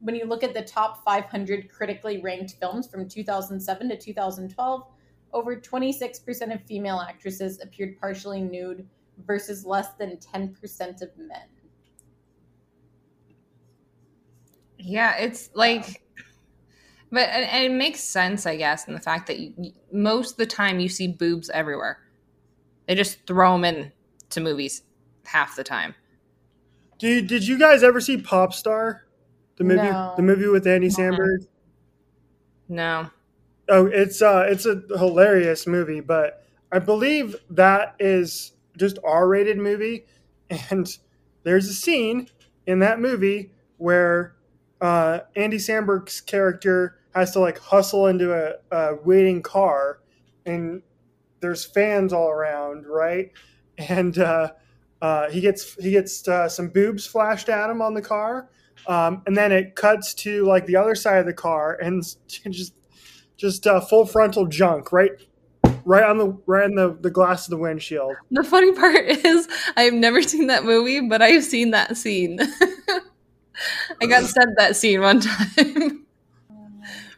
when 0.00 0.14
you 0.14 0.26
look 0.26 0.42
at 0.44 0.52
the 0.52 0.60
top 0.60 1.02
500 1.02 1.70
critically 1.70 2.20
ranked 2.20 2.56
films 2.60 2.86
from 2.86 3.08
2007 3.08 3.88
to 3.88 3.96
2012, 3.96 4.86
over 5.32 5.56
26% 5.56 6.54
of 6.54 6.62
female 6.64 7.00
actresses 7.00 7.58
appeared 7.62 7.98
partially 7.98 8.42
nude 8.42 8.86
versus 9.24 9.64
less 9.64 9.94
than 9.94 10.18
10% 10.18 11.00
of 11.00 11.16
men. 11.16 11.48
Yeah, 14.76 15.16
it's 15.16 15.48
like 15.54 16.02
but 17.10 17.28
and 17.28 17.64
it 17.64 17.74
makes 17.74 18.00
sense, 18.00 18.46
I 18.46 18.56
guess, 18.56 18.86
in 18.86 18.94
the 18.94 19.00
fact 19.00 19.26
that 19.28 19.38
you, 19.38 19.72
most 19.92 20.32
of 20.32 20.36
the 20.38 20.46
time 20.46 20.80
you 20.80 20.88
see 20.88 21.08
boobs 21.08 21.50
everywhere. 21.50 21.98
They 22.86 22.94
just 22.94 23.26
throw 23.26 23.52
them 23.52 23.64
in 23.64 23.92
to 24.30 24.40
movies 24.40 24.82
half 25.24 25.56
the 25.56 25.64
time. 25.64 25.94
Did 26.98 27.26
Did 27.26 27.46
you 27.46 27.58
guys 27.58 27.82
ever 27.82 28.00
see 28.00 28.16
Popstar, 28.16 29.00
the 29.56 29.64
movie? 29.64 29.82
No. 29.82 30.14
The 30.16 30.22
movie 30.22 30.48
with 30.48 30.66
Andy 30.66 30.88
Samberg. 30.88 31.46
No. 32.68 33.10
Oh, 33.68 33.86
it's 33.86 34.22
uh, 34.22 34.46
it's 34.48 34.66
a 34.66 34.82
hilarious 34.96 35.66
movie, 35.66 36.00
but 36.00 36.44
I 36.72 36.78
believe 36.78 37.36
that 37.50 37.94
is 37.98 38.52
just 38.76 38.98
R 39.04 39.28
rated 39.28 39.58
movie, 39.58 40.06
and 40.70 40.88
there's 41.44 41.68
a 41.68 41.74
scene 41.74 42.28
in 42.66 42.80
that 42.80 43.00
movie 43.00 43.52
where 43.76 44.34
uh, 44.80 45.20
Andy 45.36 45.58
Samberg's 45.58 46.20
character 46.20 46.97
has 47.14 47.32
to 47.32 47.40
like 47.40 47.58
hustle 47.58 48.06
into 48.06 48.32
a, 48.32 48.54
a 48.70 48.96
waiting 49.04 49.42
car, 49.42 50.00
and 50.46 50.82
there's 51.40 51.64
fans 51.64 52.12
all 52.12 52.28
around, 52.28 52.86
right? 52.86 53.30
And 53.80 54.18
uh, 54.18 54.50
uh, 55.00 55.30
he 55.30 55.40
gets 55.40 55.74
he 55.76 55.92
gets 55.92 56.26
uh, 56.26 56.48
some 56.48 56.68
boobs 56.68 57.06
flashed 57.06 57.48
at 57.48 57.70
him 57.70 57.80
on 57.80 57.94
the 57.94 58.02
car, 58.02 58.48
um, 58.88 59.22
and 59.24 59.36
then 59.36 59.52
it 59.52 59.76
cuts 59.76 60.14
to 60.14 60.44
like 60.46 60.66
the 60.66 60.74
other 60.74 60.96
side 60.96 61.18
of 61.18 61.26
the 61.26 61.32
car 61.32 61.78
and 61.80 62.02
just 62.26 62.74
just 63.36 63.68
uh, 63.68 63.80
full 63.80 64.04
frontal 64.04 64.46
junk 64.46 64.90
right 64.90 65.12
right 65.84 66.02
on 66.04 66.18
the 66.18 66.36
right 66.46 66.64
on 66.64 66.74
the, 66.74 66.96
the 67.00 67.10
glass 67.10 67.46
of 67.46 67.50
the 67.50 67.56
windshield. 67.56 68.14
The 68.30 68.44
funny 68.44 68.72
part 68.72 69.04
is 69.06 69.48
I 69.76 69.82
have 69.82 69.94
never 69.94 70.22
seen 70.22 70.48
that 70.48 70.64
movie, 70.64 71.00
but 71.00 71.22
I 71.22 71.28
have 71.28 71.44
seen 71.44 71.70
that 71.70 71.96
scene. 71.96 72.38
I 74.00 74.06
got 74.06 74.24
sent 74.24 74.56
that 74.56 74.76
scene 74.76 75.00
one 75.00 75.20
time. 75.20 76.06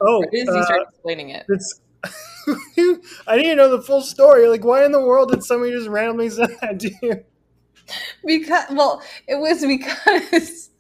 Oh, 0.01 0.23
as 0.23 0.33
you 0.33 0.45
start 0.65 0.81
uh, 0.81 0.85
explaining 0.89 1.31
it. 1.31 1.47
I 3.27 3.37
didn't 3.37 3.59
know 3.59 3.77
the 3.77 3.83
full 3.83 4.01
story. 4.01 4.49
Like, 4.49 4.65
why 4.65 4.85
in 4.85 4.93
the 4.93 5.01
world 5.01 5.31
did 5.31 5.45
somebody 5.45 5.73
just 5.73 5.89
randomly 5.89 6.31
send 6.31 6.57
that 6.61 6.81
to 6.81 6.91
you? 7.03 7.25
Because, 8.25 8.65
well, 8.71 9.03
it 9.27 9.37
was 9.37 9.65
because 9.67 10.71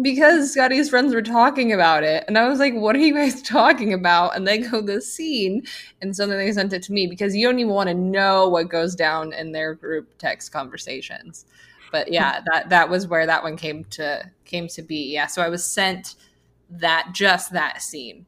because 0.00 0.52
Scotty's 0.52 0.88
friends 0.88 1.14
were 1.14 1.22
talking 1.22 1.72
about 1.72 2.02
it, 2.02 2.24
and 2.28 2.38
I 2.38 2.48
was 2.48 2.58
like, 2.58 2.74
"What 2.74 2.96
are 2.96 3.00
you 3.00 3.14
guys 3.14 3.42
talking 3.42 3.92
about?" 3.92 4.36
And 4.36 4.46
they 4.46 4.58
go 4.58 4.80
this 4.80 5.12
scene, 5.12 5.64
and 6.00 6.14
so 6.14 6.26
then 6.26 6.38
they 6.38 6.52
sent 6.52 6.72
it 6.72 6.82
to 6.84 6.92
me 6.92 7.06
because 7.06 7.34
you 7.34 7.46
don't 7.46 7.58
even 7.58 7.72
want 7.72 7.88
to 7.88 7.94
know 7.94 8.48
what 8.48 8.68
goes 8.68 8.94
down 8.94 9.32
in 9.32 9.52
their 9.52 9.74
group 9.74 10.16
text 10.18 10.52
conversations. 10.52 11.46
But 11.90 12.12
yeah, 12.12 12.40
that 12.52 12.68
that 12.68 12.88
was 12.88 13.06
where 13.06 13.26
that 13.26 13.42
one 13.42 13.56
came 13.56 13.84
to 13.84 14.30
came 14.44 14.68
to 14.68 14.82
be. 14.82 15.12
Yeah, 15.12 15.26
so 15.26 15.42
I 15.42 15.48
was 15.48 15.64
sent 15.64 16.14
that 16.70 17.10
just 17.12 17.52
that 17.52 17.82
scene. 17.82 18.26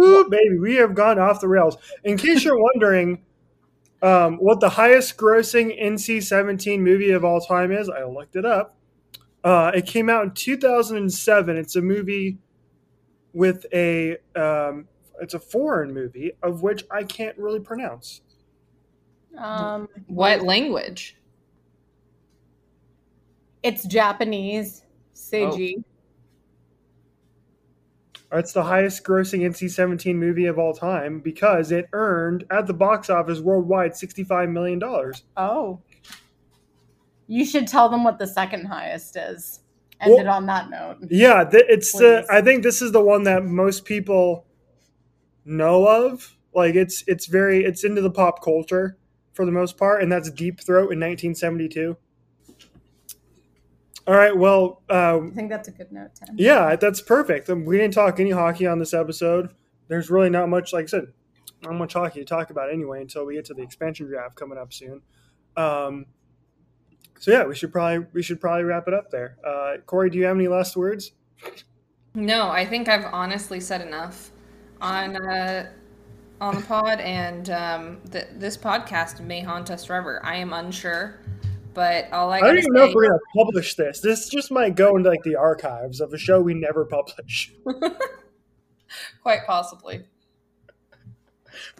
Ooh, 0.00 0.28
baby, 0.28 0.58
we 0.58 0.74
have 0.76 0.94
gone 0.94 1.18
off 1.18 1.40
the 1.40 1.48
rails. 1.48 1.76
In 2.02 2.16
case 2.16 2.44
you're 2.44 2.58
wondering 2.74 3.22
um, 4.02 4.36
what 4.36 4.60
the 4.60 4.68
highest 4.68 5.16
grossing 5.16 5.80
NC 5.80 6.22
17 6.22 6.82
movie 6.82 7.10
of 7.10 7.24
all 7.24 7.40
time 7.40 7.70
is, 7.72 7.88
I 7.88 8.04
looked 8.04 8.36
it 8.36 8.44
up. 8.44 8.76
Uh, 9.44 9.70
it 9.74 9.86
came 9.86 10.08
out 10.08 10.24
in 10.24 10.30
2007. 10.32 11.56
It's 11.56 11.76
a 11.76 11.82
movie 11.82 12.38
with 13.34 13.66
a 13.72 14.16
um, 14.34 14.88
it's 15.20 15.34
a 15.34 15.38
foreign 15.38 15.92
movie 15.92 16.32
of 16.42 16.62
which 16.62 16.84
I 16.90 17.04
can't 17.04 17.36
really 17.38 17.60
pronounce. 17.60 18.22
Um, 19.36 19.88
What 20.06 20.42
language? 20.42 21.16
it's 23.62 23.84
Japanese. 23.84 24.82
Seiji. 25.14 25.82
It's 28.34 28.52
the 28.52 28.64
highest 28.64 29.04
grossing 29.04 29.40
NC 29.42 29.70
17 29.70 30.18
movie 30.18 30.46
of 30.46 30.58
all 30.58 30.74
time 30.74 31.20
because 31.20 31.70
it 31.70 31.88
earned 31.92 32.44
at 32.50 32.66
the 32.66 32.74
box 32.74 33.08
office 33.08 33.40
worldwide 33.40 33.92
$65 33.92 34.50
million. 34.50 34.82
Oh. 35.36 35.80
You 37.26 37.44
should 37.44 37.66
tell 37.68 37.88
them 37.88 38.04
what 38.04 38.18
the 38.18 38.26
second 38.26 38.66
highest 38.66 39.16
is. 39.16 39.60
End 40.00 40.12
Well- 40.12 40.20
it 40.20 40.26
on 40.26 40.46
that 40.46 40.70
note. 40.70 40.98
Yeah, 41.08 41.44
th- 41.44 41.64
it's 41.68 41.92
the. 41.92 42.26
I 42.30 42.42
think 42.42 42.62
this 42.62 42.82
is 42.82 42.92
the 42.92 43.00
one 43.00 43.22
that 43.24 43.44
most 43.44 43.84
people 43.84 44.46
know 45.44 45.86
of. 45.86 46.36
Like 46.54 46.74
it's 46.74 47.02
it's 47.06 47.26
very 47.26 47.64
it's 47.64 47.84
into 47.84 48.00
the 48.00 48.10
pop 48.10 48.42
culture 48.42 48.98
for 49.32 49.44
the 49.46 49.52
most 49.52 49.76
part, 49.76 50.02
and 50.02 50.10
that's 50.10 50.30
Deep 50.30 50.60
Throat 50.60 50.92
in 50.92 51.00
1972. 51.00 51.96
All 54.06 54.14
right, 54.14 54.36
well, 54.36 54.82
uh, 54.90 55.18
I 55.24 55.30
think 55.30 55.48
that's 55.48 55.68
a 55.68 55.70
good 55.70 55.90
note, 55.90 56.10
Tim. 56.14 56.34
yeah, 56.38 56.76
that's 56.76 57.00
perfect. 57.00 57.48
Um, 57.48 57.64
We 57.64 57.78
didn't 57.78 57.94
talk 57.94 58.20
any 58.20 58.30
hockey 58.30 58.66
on 58.66 58.78
this 58.78 58.92
episode. 58.92 59.50
There's 59.88 60.10
really 60.10 60.28
not 60.30 60.48
much, 60.50 60.72
like 60.74 60.84
I 60.84 60.86
said, 60.86 61.06
not 61.62 61.74
much 61.74 61.94
hockey 61.94 62.20
to 62.20 62.26
talk 62.26 62.50
about 62.50 62.70
anyway 62.70 63.00
until 63.00 63.24
we 63.24 63.34
get 63.34 63.46
to 63.46 63.54
the 63.54 63.62
expansion 63.62 64.06
draft 64.06 64.36
coming 64.36 64.58
up 64.58 64.72
soon. 64.72 65.00
Um, 65.56 66.06
so 67.18 67.30
yeah, 67.30 67.44
we 67.44 67.54
should 67.54 67.72
probably 67.72 68.06
we 68.12 68.22
should 68.22 68.40
probably 68.40 68.64
wrap 68.64 68.88
it 68.88 68.92
up 68.94 69.10
there. 69.10 69.38
Uh, 69.46 69.76
Corey, 69.86 70.10
do 70.10 70.18
you 70.18 70.24
have 70.24 70.36
any 70.36 70.48
last 70.48 70.76
words? 70.76 71.12
No, 72.14 72.50
I 72.50 72.66
think 72.66 72.88
I've 72.88 73.06
honestly 73.12 73.60
said 73.60 73.80
enough 73.80 74.30
on 74.80 75.16
uh, 75.16 75.70
on 76.40 76.56
the 76.56 76.62
pod, 76.62 77.00
and 77.00 77.48
um, 77.50 78.00
th- 78.10 78.26
this 78.34 78.56
podcast 78.56 79.20
may 79.20 79.40
haunt 79.40 79.70
us 79.70 79.84
forever. 79.86 80.20
I 80.24 80.36
am 80.36 80.52
unsure, 80.52 81.20
but 81.74 82.10
all 82.12 82.30
I, 82.30 82.38
I 82.38 82.40
don't 82.40 82.48
gotta 82.50 82.58
even 82.60 82.72
know 82.72 82.84
if 82.84 82.94
we're 82.94 83.08
gonna 83.08 83.18
publish 83.36 83.74
this. 83.74 84.00
This 84.00 84.28
just 84.28 84.50
might 84.50 84.76
go 84.76 84.96
into 84.96 85.10
like 85.10 85.22
the 85.22 85.36
archives 85.36 86.00
of 86.00 86.12
a 86.12 86.18
show 86.18 86.40
we 86.40 86.54
never 86.54 86.84
publish. 86.84 87.52
quite 89.22 89.44
possibly. 89.46 90.04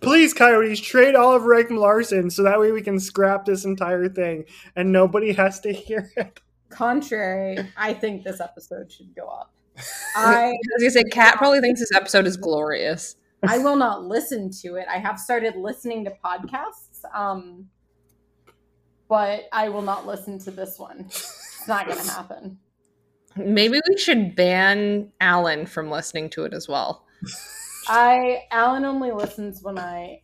Please, 0.00 0.34
Coyotes, 0.34 0.80
trade 0.80 1.14
Oliver 1.14 1.50
Ekman-Larsson 1.62 2.30
so 2.30 2.42
that 2.42 2.60
way 2.60 2.72
we 2.72 2.82
can 2.82 3.00
scrap 3.00 3.44
this 3.44 3.64
entire 3.64 4.08
thing 4.08 4.44
and 4.76 4.92
nobody 4.92 5.32
has 5.32 5.60
to 5.60 5.72
hear 5.72 6.12
it. 6.16 6.40
Contrary, 6.68 7.58
I 7.76 7.94
think 7.94 8.24
this 8.24 8.40
episode 8.40 8.90
should 8.90 9.14
go 9.14 9.26
up. 9.26 9.52
I 10.16 10.54
As 10.76 10.82
you 10.82 10.90
say, 10.90 11.02
Kat 11.04 11.36
probably 11.36 11.60
thinks 11.60 11.80
this 11.80 11.92
episode 11.94 12.26
is 12.26 12.36
glorious. 12.36 13.16
I 13.46 13.58
will 13.58 13.76
not 13.76 14.04
listen 14.04 14.50
to 14.62 14.76
it. 14.76 14.86
I 14.88 14.98
have 14.98 15.18
started 15.18 15.56
listening 15.56 16.04
to 16.04 16.12
podcasts, 16.24 17.04
um, 17.14 17.68
but 19.08 19.48
I 19.52 19.68
will 19.68 19.82
not 19.82 20.06
listen 20.06 20.38
to 20.40 20.50
this 20.50 20.78
one. 20.78 21.06
It's 21.06 21.68
not 21.68 21.86
going 21.86 21.98
to 21.98 22.10
happen. 22.10 22.58
Maybe 23.36 23.80
we 23.88 23.96
should 23.96 24.36
ban 24.36 25.12
Alan 25.20 25.66
from 25.66 25.90
listening 25.90 26.30
to 26.30 26.44
it 26.44 26.52
as 26.52 26.68
well. 26.68 27.04
I 27.88 28.42
Alan 28.50 28.84
only 28.84 29.10
listens 29.12 29.62
when 29.62 29.78
I 29.78 30.20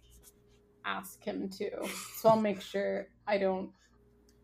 ask 0.85 1.23
him 1.23 1.49
to, 1.59 1.71
so 2.17 2.29
I'll 2.29 2.41
make 2.41 2.61
sure 2.61 3.09
I 3.27 3.39
don't 3.39 3.71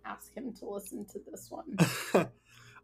ask 0.05 0.35
him 0.35 0.53
to 0.55 0.69
listen 0.69 1.07
to 1.13 1.21
this 1.31 1.51
one. 1.51 1.77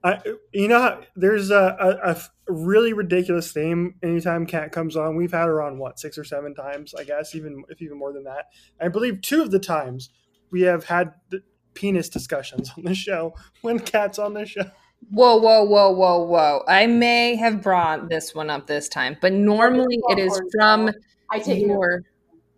I, 0.05 0.21
you 0.53 0.69
know, 0.69 0.81
how- 0.81 1.03
there's 1.15 1.51
a, 1.51 2.21
really 2.49 2.93
ridiculous 2.93 3.53
theme 3.53 3.95
anytime 4.03 4.47
Kat 4.47 4.73
comes 4.73 4.97
on. 4.97 5.17
We've 5.17 5.33
had 5.33 5.47
her 5.47 5.63
on 5.63 5.79
what 5.79 5.99
six 5.99 6.19
or 6.19 6.25
seven 6.25 6.55
times, 6.55 6.93
I 6.95 7.05
guess, 7.05 7.35
even 7.35 7.63
if 7.69 7.81
even 7.81 7.99
more 7.99 8.13
than 8.13 8.25
that. 8.25 8.47
I 8.81 8.89
believe 8.89 9.21
two 9.23 9.43
of 9.43 9.51
the 9.53 9.61
times 9.61 10.11
we 10.53 10.61
have 10.63 10.85
had 10.85 11.15
the 11.31 11.43
penis 11.75 12.09
discussions 12.09 12.71
on 12.77 12.85
the 12.85 12.95
show 12.95 13.35
when 13.63 13.81
Kat's 13.81 14.19
on 14.19 14.35
the 14.35 14.47
show. 14.47 14.71
Whoa, 15.11 15.37
whoa, 15.37 15.65
whoa, 15.65 15.91
whoa, 15.91 16.23
whoa. 16.23 16.63
I 16.69 16.87
may 16.87 17.35
have 17.35 17.61
brought 17.61 18.09
this 18.09 18.35
one 18.35 18.51
up 18.51 18.69
this 18.69 18.89
time, 18.89 19.17
but 19.21 19.33
normally 19.33 19.99
it 20.11 20.19
is 20.19 20.41
from 20.53 20.91
I 21.31 21.41
take 21.41 21.67
no 21.67 21.75
your 21.75 22.03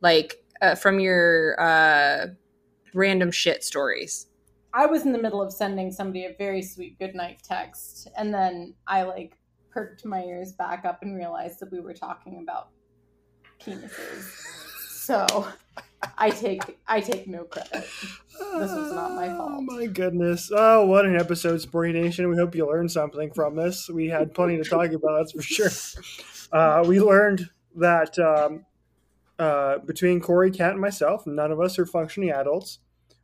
like 0.02 0.44
uh, 0.60 0.74
from 0.74 1.00
your 1.00 1.58
uh 1.58 2.26
random 2.92 3.30
shit 3.30 3.64
stories. 3.64 4.26
I 4.74 4.86
was 4.86 5.06
in 5.06 5.12
the 5.12 5.18
middle 5.18 5.40
of 5.40 5.52
sending 5.52 5.92
somebody 5.92 6.26
a 6.26 6.34
very 6.36 6.60
sweet 6.60 6.98
goodnight 6.98 7.38
text, 7.42 8.08
and 8.16 8.34
then 8.34 8.74
I 8.86 9.04
like 9.04 9.38
perked 9.70 10.04
my 10.04 10.22
ears 10.22 10.52
back 10.52 10.84
up 10.84 11.02
and 11.02 11.16
realized 11.16 11.60
that 11.60 11.72
we 11.72 11.80
were 11.80 11.94
talking 11.94 12.40
about 12.42 12.68
penises. 13.60 14.24
So 14.90 15.46
I 16.18 16.30
take 16.30 16.78
I 16.86 17.00
take 17.00 17.26
no 17.26 17.44
credit. 17.44 17.72
This 17.72 18.70
was 18.72 18.92
not 18.92 19.14
my 19.14 19.28
fault. 19.28 19.52
Oh 19.54 19.60
my 19.60 19.86
goodness! 19.86 20.50
Oh, 20.52 20.86
what 20.86 21.06
an 21.06 21.16
episode, 21.16 21.60
Sporty 21.60 21.92
Nation! 21.92 22.28
We 22.28 22.36
hope 22.36 22.54
you 22.54 22.66
learned 22.66 22.90
something 22.90 23.30
from 23.32 23.56
this. 23.56 23.88
We 23.88 24.08
had 24.08 24.34
plenty 24.34 24.56
to 24.56 24.64
talk 24.64 24.90
about, 24.92 25.18
that's 25.18 25.32
for 25.32 25.42
sure. 25.42 25.70
Uh, 26.52 26.84
we 26.86 27.00
learned 27.00 27.48
that 27.76 28.18
um, 28.18 28.64
uh, 29.38 29.78
between 29.78 30.20
Corey, 30.20 30.50
Kat, 30.50 30.72
and 30.72 30.80
myself, 30.80 31.26
none 31.26 31.52
of 31.52 31.60
us 31.60 31.78
are 31.78 31.86
functioning 31.86 32.30
adults. 32.30 32.78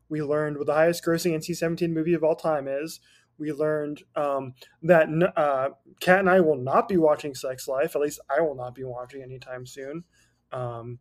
We 0.08 0.22
learned 0.22 0.56
what 0.56 0.66
the 0.66 0.74
highest 0.74 1.04
grossing 1.04 1.36
NC-17 1.36 1.92
movie 1.92 2.14
of 2.14 2.24
all 2.24 2.34
time 2.34 2.66
is. 2.66 3.00
We 3.38 3.52
learned 3.52 4.02
um, 4.16 4.54
that 4.82 5.08
uh, 5.36 5.70
Kat 6.00 6.18
and 6.18 6.28
I 6.28 6.40
will 6.40 6.56
not 6.56 6.88
be 6.88 6.96
watching 6.96 7.34
Sex 7.34 7.68
Life. 7.68 7.94
At 7.94 8.02
least 8.02 8.20
I 8.28 8.40
will 8.42 8.54
not 8.54 8.74
be 8.74 8.84
watching 8.84 9.22
anytime 9.22 9.66
soon. 9.66 10.04
Um, 10.52 10.98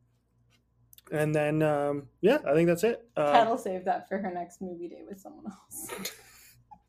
and 1.11 1.33
then, 1.33 1.61
um, 1.61 2.07
yeah, 2.21 2.37
I 2.47 2.53
think 2.53 2.67
that's 2.67 2.83
it. 2.83 3.07
Uh, 3.15 3.31
Kat 3.31 3.49
will 3.49 3.57
save 3.57 3.85
that 3.85 4.07
for 4.07 4.17
her 4.17 4.31
next 4.31 4.61
movie 4.61 4.87
day 4.87 5.01
with 5.07 5.19
someone 5.19 5.45
else. 5.45 5.89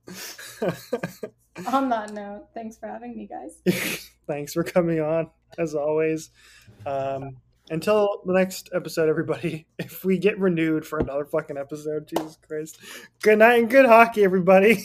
On 1.72 1.88
that 1.88 2.12
note, 2.12 2.46
thanks 2.54 2.76
for 2.78 2.87
having 2.88 3.16
me, 3.16 3.28
guys. 3.28 4.11
Thanks 4.26 4.52
for 4.52 4.62
coming 4.62 5.00
on, 5.00 5.28
as 5.59 5.74
always. 5.74 6.30
Um, 6.87 7.38
until 7.68 8.22
the 8.24 8.33
next 8.33 8.70
episode, 8.72 9.09
everybody, 9.09 9.66
if 9.78 10.04
we 10.04 10.18
get 10.18 10.38
renewed 10.38 10.87
for 10.87 11.00
another 11.00 11.24
fucking 11.24 11.56
episode, 11.56 12.06
Jesus 12.06 12.38
Christ. 12.46 12.78
Good 13.22 13.40
night 13.40 13.59
and 13.59 13.68
good 13.68 13.87
hockey, 13.87 14.22
everybody. 14.22 14.85